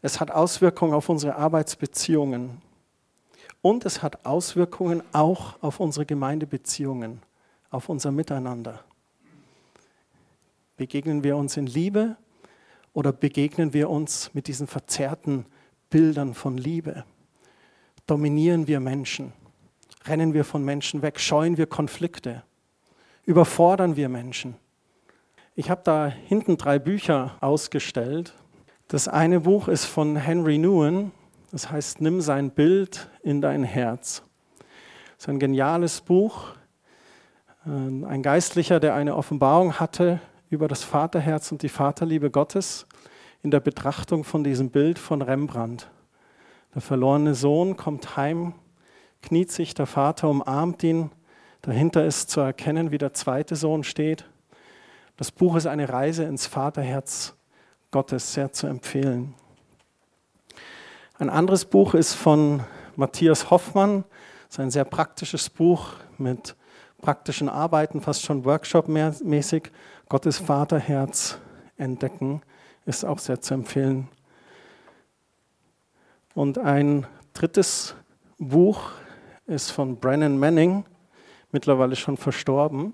Es 0.00 0.20
hat 0.20 0.30
Auswirkungen 0.30 0.94
auf 0.94 1.08
unsere 1.08 1.36
Arbeitsbeziehungen. 1.36 2.62
Und 3.60 3.84
es 3.84 4.02
hat 4.02 4.24
Auswirkungen 4.24 5.02
auch 5.12 5.60
auf 5.62 5.80
unsere 5.80 6.06
Gemeindebeziehungen, 6.06 7.22
auf 7.70 7.88
unser 7.88 8.12
Miteinander. 8.12 8.84
Begegnen 10.76 11.24
wir 11.24 11.36
uns 11.36 11.56
in 11.56 11.66
Liebe 11.66 12.16
oder 12.92 13.12
begegnen 13.12 13.72
wir 13.72 13.90
uns 13.90 14.32
mit 14.32 14.46
diesen 14.46 14.68
verzerrten 14.68 15.44
Bildern 15.90 16.34
von 16.34 16.56
Liebe? 16.56 17.04
Dominieren 18.06 18.68
wir 18.68 18.78
Menschen? 18.78 19.32
Rennen 20.04 20.34
wir 20.34 20.44
von 20.44 20.64
Menschen 20.64 21.02
weg? 21.02 21.18
Scheuen 21.18 21.56
wir 21.56 21.66
Konflikte? 21.66 22.44
Überfordern 23.24 23.96
wir 23.96 24.08
Menschen? 24.08 24.54
Ich 25.56 25.68
habe 25.68 25.82
da 25.82 26.06
hinten 26.06 26.56
drei 26.56 26.78
Bücher 26.78 27.36
ausgestellt. 27.40 28.32
Das 28.90 29.06
eine 29.06 29.40
Buch 29.40 29.68
ist 29.68 29.84
von 29.84 30.16
Henry 30.16 30.56
Nguyen, 30.56 31.12
das 31.52 31.70
heißt 31.70 32.00
Nimm 32.00 32.22
sein 32.22 32.50
Bild 32.50 33.10
in 33.22 33.42
dein 33.42 33.62
Herz. 33.62 34.22
Das 34.56 35.24
ist 35.24 35.28
ein 35.28 35.38
geniales 35.38 36.00
Buch. 36.00 36.54
Ein 37.66 38.22
Geistlicher, 38.22 38.80
der 38.80 38.94
eine 38.94 39.14
Offenbarung 39.14 39.74
hatte 39.74 40.20
über 40.48 40.68
das 40.68 40.84
Vaterherz 40.84 41.52
und 41.52 41.60
die 41.60 41.68
Vaterliebe 41.68 42.30
Gottes 42.30 42.86
in 43.42 43.50
der 43.50 43.60
Betrachtung 43.60 44.24
von 44.24 44.42
diesem 44.42 44.70
Bild 44.70 44.98
von 44.98 45.20
Rembrandt. 45.20 45.90
Der 46.74 46.80
verlorene 46.80 47.34
Sohn 47.34 47.76
kommt 47.76 48.16
heim, 48.16 48.54
kniet 49.20 49.52
sich, 49.52 49.74
der 49.74 49.84
Vater 49.84 50.30
umarmt 50.30 50.82
ihn. 50.82 51.10
Dahinter 51.60 52.06
ist 52.06 52.30
zu 52.30 52.40
erkennen, 52.40 52.90
wie 52.90 52.96
der 52.96 53.12
zweite 53.12 53.54
Sohn 53.54 53.84
steht. 53.84 54.24
Das 55.18 55.30
Buch 55.30 55.56
ist 55.56 55.66
eine 55.66 55.90
Reise 55.90 56.24
ins 56.24 56.46
Vaterherz 56.46 57.34
Gottes, 57.90 58.34
sehr 58.34 58.52
zu 58.52 58.66
empfehlen. 58.66 59.34
Ein 61.18 61.30
anderes 61.30 61.64
Buch 61.64 61.94
ist 61.94 62.12
von 62.12 62.62
Matthias 62.96 63.50
Hoffmann. 63.50 64.04
Das 64.46 64.56
ist 64.56 64.60
ein 64.60 64.70
sehr 64.70 64.84
praktisches 64.84 65.48
Buch 65.48 65.94
mit 66.18 66.54
praktischen 67.00 67.48
Arbeiten, 67.48 68.02
fast 68.02 68.22
schon 68.22 68.44
Workshop-mäßig. 68.44 69.70
Gottes 70.10 70.38
Vaterherz 70.38 71.38
entdecken 71.78 72.42
ist 72.84 73.04
auch 73.04 73.18
sehr 73.18 73.40
zu 73.40 73.54
empfehlen. 73.54 74.08
Und 76.34 76.58
ein 76.58 77.06
drittes 77.32 77.94
Buch 78.38 78.90
ist 79.46 79.70
von 79.70 79.96
Brennan 79.96 80.38
Manning, 80.38 80.84
mittlerweile 81.52 81.96
schon 81.96 82.18
verstorben. 82.18 82.92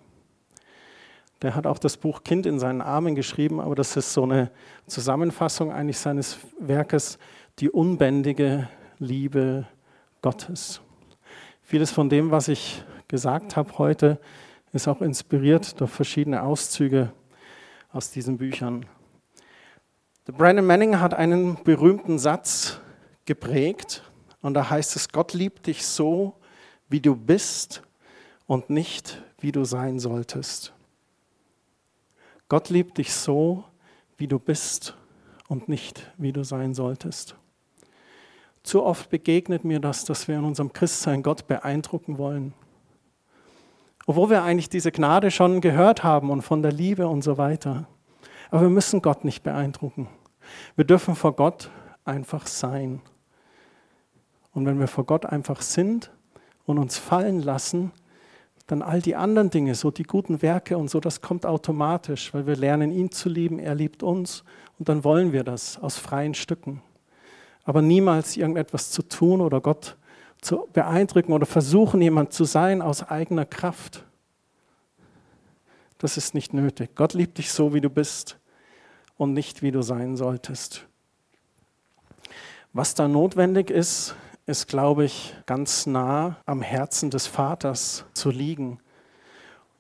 Der 1.43 1.55
hat 1.55 1.67
auch 1.67 1.79
das 1.79 1.97
Buch 1.97 2.25
Kind 2.25 2.47
in 2.47 2.59
seinen 2.59 2.81
Armen 2.81 3.15
geschrieben, 3.15 3.61
aber 3.61 3.75
das 3.75 3.97
ist 3.97 4.13
so 4.13 4.23
eine 4.23 4.51
Zusammenfassung 4.87 5.73
eigentlich 5.73 5.99
seines 5.99 6.39
Werkes, 6.59 7.19
die 7.59 7.71
unbändige 7.71 8.69
Liebe 8.99 9.67
Gottes. 10.23 10.81
Vieles 11.63 11.91
von 11.91 12.09
dem, 12.09 12.31
was 12.31 12.49
ich 12.49 12.83
gesagt 13.09 13.57
habe 13.57 13.79
heute, 13.79 14.21
ist 14.73 14.89
auch 14.89 15.01
inspiriert 15.01 15.81
durch 15.81 15.91
verschiedene 15.91 16.43
Auszüge 16.43 17.13
aus 17.93 18.11
diesen 18.11 18.39
Büchern. 18.39 18.87
Brandon 20.27 20.67
Manning 20.67 21.01
hat 21.01 21.15
einen 21.15 21.63
berühmten 21.63 22.19
Satz 22.19 22.81
geprägt 23.25 24.03
und 24.41 24.55
da 24.55 24.71
heißt 24.71 24.97
es, 24.97 25.11
Gott 25.11 25.33
liebt 25.33 25.67
dich 25.67 25.87
so, 25.87 26.35
wie 26.89 27.01
du 27.01 27.15
bist 27.15 27.83
und 28.47 28.71
nicht, 28.71 29.23
wie 29.41 29.53
du 29.53 29.65
sein 29.65 29.99
solltest. 29.99 30.73
Gott 32.55 32.71
liebt 32.71 32.99
dich 32.99 33.13
so, 33.13 33.65
wie 34.17 34.29
du 34.29 34.39
bist 34.39 34.97
und 35.49 35.69
nicht, 35.69 36.13
wie 36.19 36.31
du 36.31 36.45
sein 36.45 36.73
solltest. 36.73 37.35
Zu 38.63 38.85
oft 38.85 39.11
begegnet 39.11 39.65
mir 39.65 39.81
das, 39.81 40.05
dass 40.05 40.29
wir 40.29 40.39
in 40.39 40.45
unserem 40.45 40.73
Christsein 40.73 41.25
Gott 41.25 41.49
beeindrucken 41.49 42.17
wollen 42.17 42.55
obwohl 44.07 44.31
wir 44.31 44.43
eigentlich 44.45 44.69
diese 44.69 44.93
Gnade 44.93 45.33
schon 45.33 45.61
gehört 45.61 46.05
haben 46.05 46.31
und 46.31 46.43
von 46.43 46.63
der 46.63 46.73
Liebe 46.73 47.09
und 47.09 47.23
so 47.23 47.39
weiter. 47.39 47.89
Aber 48.51 48.63
wir 48.63 48.71
müssen 48.71 49.03
Gott 49.03 49.25
nicht 49.25 49.43
beeindrucken. 49.43 50.09
Wir 50.77 50.85
dürfen 50.85 51.17
vor 51.17 51.35
Gott 51.35 51.71
einfach 52.05 52.47
sein. 52.47 53.01
Und 54.53 54.67
wenn 54.67 54.79
wir 54.79 54.87
vor 54.89 55.05
Gott 55.05 55.27
einfach 55.27 55.61
sind 55.61 56.13
und 56.67 56.79
uns 56.79 56.99
fallen 56.99 57.41
lassen, 57.41 57.93
dann 58.67 58.83
all 58.83 59.03
die 59.03 59.15
anderen 59.15 59.51
Dinge, 59.51 59.75
so 59.75 59.91
die 59.91 60.05
guten 60.05 60.41
Werke 60.41 60.79
und 60.79 60.89
so, 60.89 61.01
das 61.01 61.21
kommt 61.21 61.45
automatisch, 61.45 62.33
weil 62.33 62.47
wir 62.47 62.57
lernen, 62.57 62.91
ihn 62.91 63.11
zu 63.11 63.29
lieben, 63.29 63.59
er 63.59 63.75
liebt 63.75 64.03
uns 64.03 64.45
und 64.79 64.89
dann 64.89 65.05
wollen 65.05 65.33
wir 65.33 65.45
das 65.45 65.79
aus 65.79 65.99
freien 65.99 66.35
Stücken. 66.35 66.83
Aber 67.65 67.83
niemals 67.83 68.37
irgendetwas 68.37 68.91
zu 68.91 69.03
tun 69.03 69.41
oder 69.41 69.61
Gott 69.61 69.97
zu 70.41 70.69
beeindrucken 70.73 71.33
oder 71.33 71.47
versuchen, 71.47 72.01
jemand 72.03 72.33
zu 72.33 72.45
sein 72.45 72.83
aus 72.83 73.03
eigener 73.03 73.47
Kraft. 73.47 74.05
Das 75.99 76.17
ist 76.17 76.35
nicht 76.35 76.53
nötig. 76.53 76.91
Gott 76.95 77.15
liebt 77.15 77.39
dich 77.39 77.51
so, 77.51 77.73
wie 77.73 77.81
du 77.81 77.89
bist 77.89 78.39
und 79.17 79.33
nicht, 79.33 79.63
wie 79.63 79.71
du 79.71 79.83
sein 79.83 80.17
solltest. 80.17 80.87
Was 82.73 82.95
da 82.95 83.09
notwendig 83.09 83.71
ist, 83.71 84.15
ist, 84.47 84.69
glaube 84.69 85.05
ich, 85.05 85.35
ganz 85.47 85.87
nah 85.87 86.37
am 86.45 86.61
Herzen 86.61 87.11
des 87.11 87.27
Vaters 87.27 88.05
zu 88.13 88.31
liegen. 88.31 88.79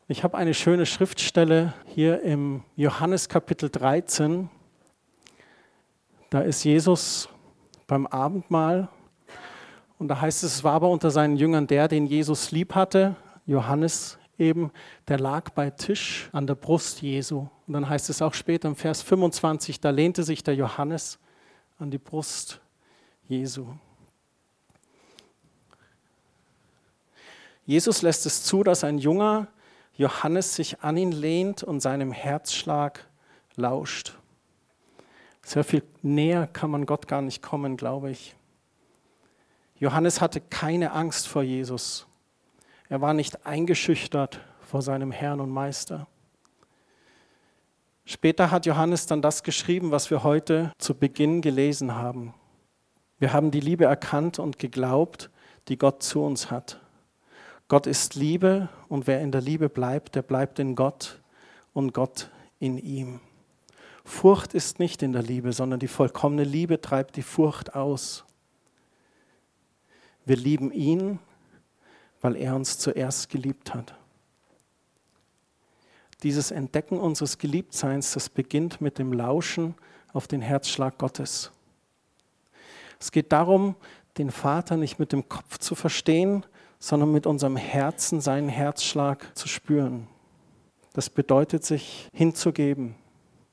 Ich 0.08 0.24
habe 0.24 0.38
eine 0.38 0.54
schöne 0.54 0.86
Schriftstelle 0.86 1.74
hier 1.86 2.22
im 2.22 2.62
Johannes 2.74 3.28
Kapitel 3.28 3.68
13. 3.68 4.48
Da 6.30 6.40
ist 6.40 6.64
Jesus 6.64 7.28
beim 7.86 8.06
Abendmahl 8.06 8.88
und 9.98 10.08
da 10.08 10.20
heißt 10.20 10.44
es, 10.44 10.56
es 10.56 10.64
war 10.64 10.72
aber 10.72 10.88
unter 10.88 11.10
seinen 11.10 11.36
Jüngern 11.36 11.66
der, 11.66 11.86
den 11.86 12.06
Jesus 12.06 12.50
lieb 12.50 12.74
hatte, 12.74 13.16
Johannes 13.46 14.18
eben, 14.38 14.72
der 15.08 15.18
lag 15.18 15.50
bei 15.50 15.70
Tisch 15.70 16.30
an 16.32 16.46
der 16.46 16.54
Brust 16.54 17.02
Jesu. 17.02 17.48
Und 17.66 17.74
dann 17.74 17.88
heißt 17.88 18.08
es 18.08 18.22
auch 18.22 18.34
später 18.34 18.68
im 18.68 18.76
Vers 18.76 19.02
25, 19.02 19.80
da 19.80 19.90
lehnte 19.90 20.22
sich 20.22 20.42
der 20.42 20.54
Johannes 20.54 21.18
an 21.78 21.90
die 21.90 21.98
Brust 21.98 22.60
Jesu. 23.28 23.66
Jesus 27.66 28.02
lässt 28.02 28.26
es 28.26 28.42
zu, 28.42 28.62
dass 28.62 28.84
ein 28.84 28.98
junger 28.98 29.48
Johannes 29.96 30.54
sich 30.54 30.80
an 30.80 30.96
ihn 30.96 31.12
lehnt 31.12 31.62
und 31.62 31.80
seinem 31.80 32.12
Herzschlag 32.12 33.08
lauscht. 33.56 34.18
Sehr 35.42 35.64
viel 35.64 35.82
näher 36.02 36.46
kann 36.46 36.70
man 36.70 36.86
Gott 36.86 37.06
gar 37.06 37.22
nicht 37.22 37.42
kommen, 37.42 37.76
glaube 37.76 38.10
ich. 38.10 38.34
Johannes 39.76 40.20
hatte 40.20 40.40
keine 40.40 40.92
Angst 40.92 41.28
vor 41.28 41.42
Jesus. 41.42 42.06
Er 42.88 43.00
war 43.00 43.14
nicht 43.14 43.46
eingeschüchtert 43.46 44.40
vor 44.60 44.82
seinem 44.82 45.12
Herrn 45.12 45.40
und 45.40 45.50
Meister. 45.50 46.06
Später 48.04 48.50
hat 48.50 48.66
Johannes 48.66 49.06
dann 49.06 49.22
das 49.22 49.42
geschrieben, 49.42 49.90
was 49.90 50.10
wir 50.10 50.22
heute 50.22 50.72
zu 50.78 50.94
Beginn 50.94 51.40
gelesen 51.40 51.94
haben. 51.94 52.34
Wir 53.18 53.32
haben 53.32 53.50
die 53.50 53.60
Liebe 53.60 53.84
erkannt 53.84 54.38
und 54.38 54.58
geglaubt, 54.58 55.30
die 55.68 55.78
Gott 55.78 56.02
zu 56.02 56.22
uns 56.22 56.50
hat. 56.50 56.80
Gott 57.74 57.88
ist 57.88 58.14
Liebe 58.14 58.68
und 58.88 59.08
wer 59.08 59.20
in 59.20 59.32
der 59.32 59.40
Liebe 59.40 59.68
bleibt, 59.68 60.14
der 60.14 60.22
bleibt 60.22 60.60
in 60.60 60.76
Gott 60.76 61.20
und 61.72 61.92
Gott 61.92 62.30
in 62.60 62.78
ihm. 62.78 63.18
Furcht 64.04 64.54
ist 64.54 64.78
nicht 64.78 65.02
in 65.02 65.12
der 65.12 65.24
Liebe, 65.24 65.52
sondern 65.52 65.80
die 65.80 65.88
vollkommene 65.88 66.44
Liebe 66.44 66.80
treibt 66.80 67.16
die 67.16 67.22
Furcht 67.22 67.74
aus. 67.74 68.24
Wir 70.24 70.36
lieben 70.36 70.70
ihn, 70.70 71.18
weil 72.20 72.36
er 72.36 72.54
uns 72.54 72.78
zuerst 72.78 73.28
geliebt 73.28 73.74
hat. 73.74 73.96
Dieses 76.22 76.52
Entdecken 76.52 77.00
unseres 77.00 77.38
Geliebtseins, 77.38 78.12
das 78.12 78.28
beginnt 78.28 78.80
mit 78.80 79.00
dem 79.00 79.12
Lauschen 79.12 79.74
auf 80.12 80.28
den 80.28 80.42
Herzschlag 80.42 80.96
Gottes. 80.96 81.50
Es 83.00 83.10
geht 83.10 83.32
darum, 83.32 83.74
den 84.16 84.30
Vater 84.30 84.76
nicht 84.76 85.00
mit 85.00 85.10
dem 85.10 85.28
Kopf 85.28 85.58
zu 85.58 85.74
verstehen, 85.74 86.46
sondern 86.84 87.12
mit 87.12 87.26
unserem 87.26 87.56
Herzen 87.56 88.20
seinen 88.20 88.50
Herzschlag 88.50 89.34
zu 89.34 89.48
spüren. 89.48 90.06
Das 90.92 91.08
bedeutet, 91.08 91.64
sich 91.64 92.10
hinzugeben, 92.12 92.94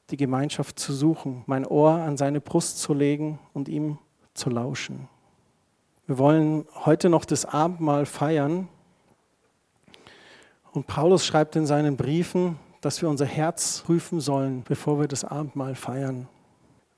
die 0.09 0.17
Gemeinschaft 0.17 0.77
zu 0.77 0.91
suchen, 0.91 1.43
mein 1.45 1.65
Ohr 1.65 1.91
an 1.93 2.17
seine 2.17 2.41
Brust 2.41 2.79
zu 2.79 2.93
legen 2.93 3.39
und 3.53 3.69
ihm 3.69 3.99
zu 4.33 4.49
lauschen. 4.49 5.07
Wir 6.07 6.17
wollen 6.17 6.65
heute 6.83 7.07
noch 7.07 7.23
das 7.23 7.45
Abendmahl 7.45 8.05
feiern. 8.05 8.67
Und 10.73 10.87
Paulus 10.87 11.25
schreibt 11.25 11.55
in 11.55 11.65
seinen 11.65 11.95
Briefen, 11.95 12.59
dass 12.81 13.01
wir 13.01 13.07
unser 13.07 13.25
Herz 13.25 13.81
prüfen 13.85 14.19
sollen, 14.19 14.63
bevor 14.67 14.99
wir 14.99 15.07
das 15.07 15.23
Abendmahl 15.23 15.75
feiern. 15.75 16.27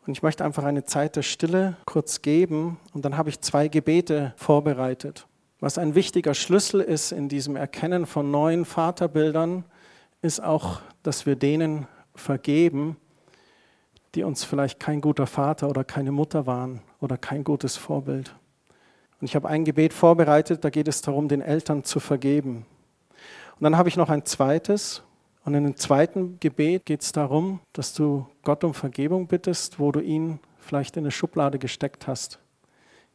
Und 0.07 0.13
ich 0.13 0.23
möchte 0.23 0.43
einfach 0.43 0.63
eine 0.63 0.83
Zeit 0.83 1.15
der 1.15 1.21
Stille 1.21 1.77
kurz 1.85 2.23
geben 2.23 2.79
und 2.91 3.05
dann 3.05 3.17
habe 3.17 3.29
ich 3.29 3.39
zwei 3.39 3.67
Gebete 3.67 4.33
vorbereitet. 4.35 5.27
Was 5.63 5.77
ein 5.77 5.95
wichtiger 5.95 6.33
Schlüssel 6.33 6.81
ist 6.81 7.13
in 7.13 7.29
diesem 7.29 7.55
Erkennen 7.55 8.05
von 8.05 8.29
neuen 8.29 8.65
Vaterbildern, 8.65 9.63
ist 10.21 10.43
auch, 10.43 10.81
dass 11.03 11.25
wir 11.25 11.37
denen 11.37 11.87
vergeben, 12.15 12.97
die 14.13 14.23
uns 14.23 14.43
vielleicht 14.43 14.81
kein 14.81 14.99
guter 14.99 15.25
Vater 15.25 15.69
oder 15.69 15.85
keine 15.85 16.11
Mutter 16.11 16.45
waren 16.45 16.81
oder 16.99 17.17
kein 17.17 17.45
gutes 17.45 17.77
Vorbild. 17.77 18.35
Und 19.21 19.27
ich 19.27 19.37
habe 19.37 19.47
ein 19.47 19.63
Gebet 19.63 19.93
vorbereitet, 19.93 20.65
da 20.65 20.69
geht 20.69 20.89
es 20.89 21.01
darum, 21.01 21.29
den 21.29 21.39
Eltern 21.39 21.85
zu 21.85 22.01
vergeben. 22.01 22.65
Und 23.57 23.63
dann 23.63 23.77
habe 23.77 23.87
ich 23.87 23.95
noch 23.95 24.09
ein 24.09 24.25
zweites. 24.25 25.01
Und 25.45 25.53
in 25.53 25.63
dem 25.63 25.77
zweiten 25.77 26.41
Gebet 26.41 26.85
geht 26.85 27.03
es 27.03 27.13
darum, 27.13 27.61
dass 27.71 27.93
du 27.93 28.27
Gott 28.43 28.65
um 28.65 28.73
Vergebung 28.73 29.27
bittest, 29.27 29.79
wo 29.79 29.93
du 29.93 30.01
ihn 30.01 30.41
vielleicht 30.59 30.97
in 30.97 31.03
eine 31.03 31.11
Schublade 31.11 31.57
gesteckt 31.57 32.05
hast, 32.05 32.39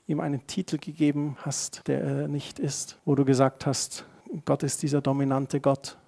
ihm 0.08 0.20
einen 0.20 0.46
Titel 0.46 0.78
gegeben 0.78 1.36
hast, 1.42 1.86
der 1.86 2.02
er 2.02 2.28
nicht 2.28 2.58
ist, 2.58 2.98
wo 3.04 3.14
du 3.14 3.24
gesagt 3.24 3.66
hast, 3.66 4.06
Gott 4.46 4.62
ist 4.62 4.82
dieser 4.82 5.00
dominante 5.00 5.60
Gott 5.60 5.98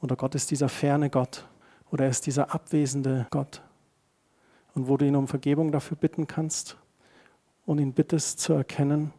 oder 0.00 0.16
Gott 0.16 0.34
ist 0.34 0.50
dieser 0.50 0.68
ferne 0.68 1.08
Gott 1.08 1.46
oder 1.90 2.04
er 2.04 2.10
ist 2.10 2.26
dieser 2.26 2.52
abwesende 2.52 3.26
Gott. 3.30 3.62
Und 4.74 4.88
wo 4.88 4.96
du 4.96 5.06
ihn 5.06 5.16
um 5.16 5.28
Vergebung 5.28 5.72
dafür 5.72 5.96
bitten 5.96 6.26
kannst 6.26 6.76
und 7.64 7.78
ihn 7.78 7.92
bittest 7.92 8.40
zu 8.40 8.52
erkennen, 8.52 9.12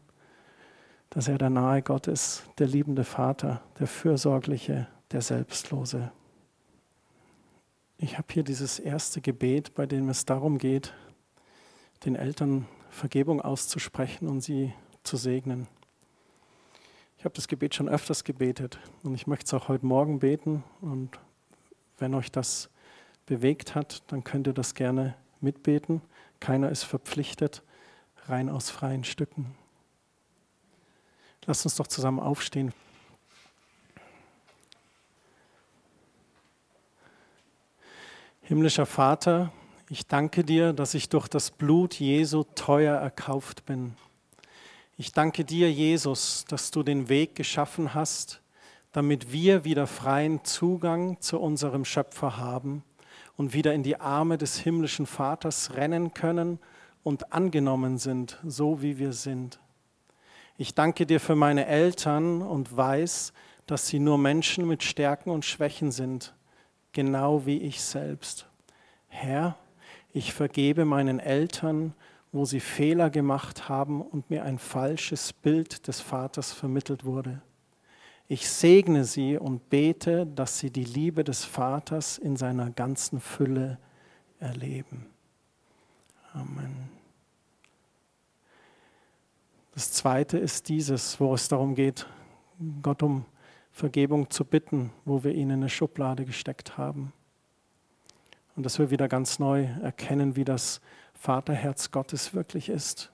dass 1.08 1.26
er 1.26 1.38
der 1.38 1.50
nahe 1.50 1.82
Gott 1.82 2.06
ist, 2.06 2.44
der 2.58 2.66
liebende 2.66 3.04
Vater, 3.04 3.62
der 3.78 3.86
fürsorgliche, 3.86 4.86
der 5.12 5.22
selbstlose. 5.22 6.12
Ich 7.96 8.16
habe 8.16 8.28
hier 8.30 8.42
dieses 8.42 8.78
erste 8.78 9.20
Gebet, 9.20 9.74
bei 9.74 9.86
dem 9.86 10.08
es 10.10 10.24
darum 10.24 10.58
geht, 10.58 10.94
den 12.04 12.16
Eltern 12.16 12.66
Vergebung 12.90 13.40
auszusprechen 13.40 14.28
und 14.28 14.40
sie 14.42 14.74
zu 15.02 15.16
segnen. 15.16 15.66
Ich 17.18 17.24
habe 17.24 17.34
das 17.34 17.48
Gebet 17.48 17.74
schon 17.74 17.88
öfters 17.88 18.24
gebetet 18.24 18.78
und 19.02 19.14
ich 19.14 19.26
möchte 19.26 19.46
es 19.46 19.54
auch 19.54 19.68
heute 19.68 19.86
Morgen 19.86 20.18
beten. 20.18 20.64
Und 20.80 21.18
wenn 21.98 22.14
euch 22.14 22.32
das 22.32 22.70
bewegt 23.26 23.74
hat, 23.74 24.02
dann 24.08 24.24
könnt 24.24 24.46
ihr 24.46 24.52
das 24.52 24.74
gerne 24.74 25.14
mitbeten. 25.40 26.02
Keiner 26.40 26.70
ist 26.70 26.84
verpflichtet, 26.84 27.62
rein 28.26 28.48
aus 28.48 28.70
freien 28.70 29.04
Stücken. 29.04 29.54
Lasst 31.46 31.64
uns 31.64 31.76
doch 31.76 31.86
zusammen 31.86 32.20
aufstehen. 32.20 32.72
Himmlischer 38.42 38.86
Vater, 38.86 39.52
ich 39.90 40.06
danke 40.06 40.44
dir, 40.44 40.72
dass 40.72 40.94
ich 40.94 41.08
durch 41.08 41.26
das 41.26 41.50
Blut 41.50 41.98
Jesu 41.98 42.44
teuer 42.54 42.96
erkauft 42.96 43.66
bin. 43.66 43.96
Ich 44.96 45.10
danke 45.10 45.44
dir, 45.44 45.70
Jesus, 45.72 46.44
dass 46.46 46.70
du 46.70 46.84
den 46.84 47.08
Weg 47.08 47.34
geschaffen 47.34 47.92
hast, 47.92 48.40
damit 48.92 49.32
wir 49.32 49.64
wieder 49.64 49.88
freien 49.88 50.44
Zugang 50.44 51.20
zu 51.20 51.40
unserem 51.40 51.84
Schöpfer 51.84 52.36
haben 52.36 52.84
und 53.36 53.52
wieder 53.52 53.74
in 53.74 53.82
die 53.82 53.98
Arme 53.98 54.38
des 54.38 54.60
himmlischen 54.60 55.06
Vaters 55.06 55.74
rennen 55.74 56.14
können 56.14 56.60
und 57.02 57.32
angenommen 57.32 57.98
sind, 57.98 58.38
so 58.44 58.82
wie 58.82 58.96
wir 58.96 59.12
sind. 59.12 59.58
Ich 60.56 60.76
danke 60.76 61.04
dir 61.04 61.18
für 61.18 61.34
meine 61.34 61.66
Eltern 61.66 62.42
und 62.42 62.76
weiß, 62.76 63.32
dass 63.66 63.88
sie 63.88 63.98
nur 63.98 64.18
Menschen 64.18 64.68
mit 64.68 64.84
Stärken 64.84 65.30
und 65.30 65.44
Schwächen 65.44 65.90
sind, 65.90 66.32
genau 66.92 67.44
wie 67.44 67.58
ich 67.58 67.82
selbst. 67.82 68.46
Herr, 69.08 69.56
ich 70.12 70.32
vergebe 70.32 70.84
meinen 70.84 71.20
Eltern, 71.20 71.94
wo 72.32 72.44
sie 72.44 72.60
Fehler 72.60 73.10
gemacht 73.10 73.68
haben 73.68 74.02
und 74.02 74.30
mir 74.30 74.44
ein 74.44 74.58
falsches 74.58 75.32
Bild 75.32 75.88
des 75.88 76.00
Vaters 76.00 76.52
vermittelt 76.52 77.04
wurde. 77.04 77.42
Ich 78.28 78.48
segne 78.48 79.04
sie 79.04 79.36
und 79.36 79.70
bete, 79.70 80.24
dass 80.26 80.60
sie 80.60 80.70
die 80.70 80.84
Liebe 80.84 81.24
des 81.24 81.44
Vaters 81.44 82.16
in 82.18 82.36
seiner 82.36 82.70
ganzen 82.70 83.20
Fülle 83.20 83.78
erleben. 84.38 85.06
Amen. 86.32 86.88
Das 89.74 89.92
zweite 89.92 90.38
ist 90.38 90.68
dieses, 90.68 91.18
wo 91.18 91.34
es 91.34 91.48
darum 91.48 91.74
geht, 91.74 92.06
Gott 92.82 93.02
um 93.02 93.24
Vergebung 93.72 94.30
zu 94.30 94.44
bitten, 94.44 94.92
wo 95.04 95.24
wir 95.24 95.32
ihn 95.32 95.50
in 95.50 95.52
eine 95.52 95.68
Schublade 95.68 96.24
gesteckt 96.24 96.76
haben. 96.76 97.12
Und 98.56 98.64
dass 98.64 98.78
wir 98.78 98.90
wieder 98.90 99.08
ganz 99.08 99.38
neu 99.38 99.64
erkennen, 99.82 100.36
wie 100.36 100.44
das 100.44 100.80
Vaterherz 101.14 101.90
Gottes 101.90 102.34
wirklich 102.34 102.68
ist. 102.68 103.10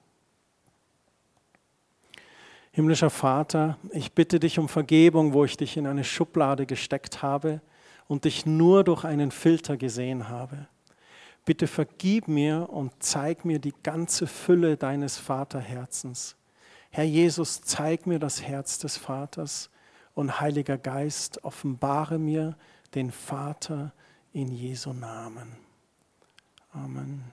Himmlischer 2.72 3.10
Vater, 3.10 3.78
ich 3.90 4.12
bitte 4.12 4.38
dich 4.38 4.58
um 4.58 4.68
Vergebung, 4.68 5.32
wo 5.32 5.44
ich 5.44 5.56
dich 5.56 5.76
in 5.76 5.86
eine 5.86 6.04
Schublade 6.04 6.66
gesteckt 6.66 7.22
habe 7.22 7.60
und 8.06 8.24
dich 8.24 8.44
nur 8.44 8.84
durch 8.84 9.04
einen 9.04 9.30
Filter 9.30 9.76
gesehen 9.76 10.28
habe. 10.28 10.68
Bitte 11.46 11.68
vergib 11.68 12.28
mir 12.28 12.68
und 12.70 12.92
zeig 12.98 13.44
mir 13.44 13.60
die 13.60 13.72
ganze 13.82 14.26
Fülle 14.26 14.76
deines 14.76 15.16
Vaterherzens. 15.16 16.36
Herr 16.90 17.04
Jesus, 17.04 17.62
zeig 17.62 18.06
mir 18.06 18.18
das 18.18 18.42
Herz 18.42 18.78
des 18.78 18.96
Vaters 18.96 19.70
und 20.14 20.40
Heiliger 20.40 20.76
Geist, 20.76 21.44
offenbare 21.44 22.18
mir 22.18 22.56
den 22.94 23.10
Vater 23.10 23.92
in 24.36 24.54
Jesu 24.54 24.92
Namen. 24.92 25.48
Amen. 26.76 27.24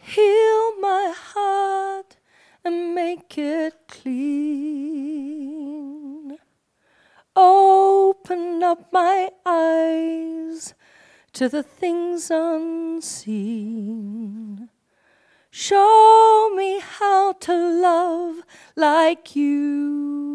Heal 0.00 0.80
my 0.80 1.12
heart 1.14 2.16
and 2.64 2.94
make 2.94 3.36
it 3.36 3.74
clean. 3.86 4.24
Open 7.36 8.62
up 8.62 8.90
my 8.90 9.28
eyes 9.44 10.72
to 11.34 11.50
the 11.50 11.62
things 11.62 12.30
unseen. 12.30 13.50
Show 15.50 16.50
me 16.56 16.80
how 16.80 17.32
to 17.32 17.52
love 17.52 18.36
like 18.74 19.36
you 19.36 20.33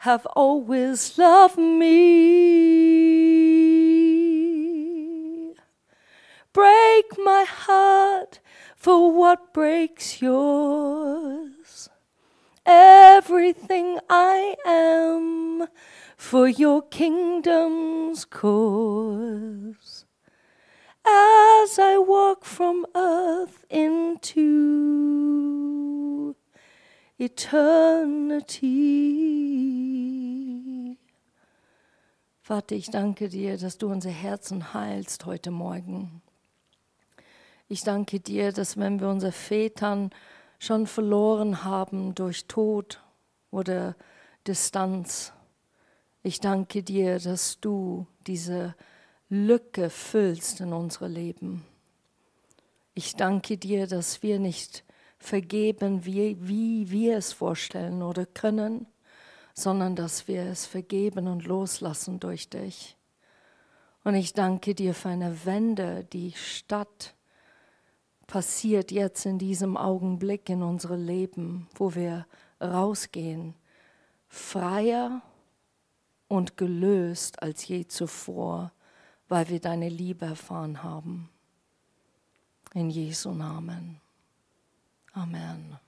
have 0.00 0.24
always 0.34 1.18
loved 1.18 1.58
me. 1.58 1.90
Break 6.54 7.04
my 7.18 7.44
heart 7.44 8.40
for 8.74 9.12
what 9.12 9.52
breaks 9.52 10.22
yours. 10.22 11.90
Everything 12.64 13.98
I 14.08 14.56
am 14.64 15.68
for 16.16 16.48
your 16.48 16.80
kingdom's 16.80 18.24
cause 18.24 20.06
as 21.06 21.78
I 21.78 21.98
walk 21.98 22.46
from 22.46 22.86
earth 22.94 23.66
into 23.68 25.16
eternity. 27.18 28.60
Vater, 32.50 32.74
ich 32.74 32.90
danke 32.90 33.28
dir, 33.28 33.56
dass 33.58 33.78
du 33.78 33.86
unser 33.86 34.10
Herzen 34.10 34.74
heilst 34.74 35.24
heute 35.24 35.52
Morgen. 35.52 36.20
Ich 37.68 37.84
danke 37.84 38.18
dir, 38.18 38.50
dass 38.50 38.76
wenn 38.76 38.98
wir 38.98 39.08
unsere 39.08 39.30
Vätern 39.30 40.10
schon 40.58 40.88
verloren 40.88 41.62
haben 41.62 42.12
durch 42.16 42.46
Tod 42.46 43.04
oder 43.52 43.94
Distanz, 44.48 45.32
ich 46.24 46.40
danke 46.40 46.82
dir, 46.82 47.20
dass 47.20 47.60
du 47.60 48.08
diese 48.26 48.74
Lücke 49.28 49.88
füllst 49.88 50.60
in 50.60 50.72
unsere 50.72 51.06
Leben. 51.06 51.64
Ich 52.94 53.14
danke 53.14 53.58
dir, 53.58 53.86
dass 53.86 54.24
wir 54.24 54.40
nicht 54.40 54.82
vergeben, 55.20 56.04
wie, 56.04 56.36
wie 56.40 56.90
wir 56.90 57.16
es 57.16 57.32
vorstellen 57.32 58.02
oder 58.02 58.26
können, 58.26 58.88
sondern 59.54 59.96
dass 59.96 60.28
wir 60.28 60.42
es 60.44 60.66
vergeben 60.66 61.28
und 61.28 61.44
loslassen 61.44 62.20
durch 62.20 62.48
dich. 62.48 62.96
Und 64.04 64.14
ich 64.14 64.32
danke 64.32 64.74
dir 64.74 64.94
für 64.94 65.10
eine 65.10 65.44
Wende, 65.44 66.04
die 66.04 66.32
statt 66.32 67.14
passiert 68.26 68.92
jetzt 68.92 69.26
in 69.26 69.38
diesem 69.38 69.76
Augenblick 69.76 70.48
in 70.48 70.62
unser 70.62 70.96
Leben, 70.96 71.68
wo 71.74 71.94
wir 71.94 72.26
rausgehen, 72.60 73.54
freier 74.28 75.20
und 76.28 76.56
gelöst 76.56 77.42
als 77.42 77.66
je 77.66 77.86
zuvor 77.86 78.72
weil 79.30 79.48
wir 79.48 79.60
deine 79.60 79.88
Liebe 79.88 80.26
erfahren 80.26 80.82
haben. 80.82 81.30
In 82.74 82.90
Jesu 82.90 83.32
Namen. 83.32 84.00
Amen. 85.12 85.78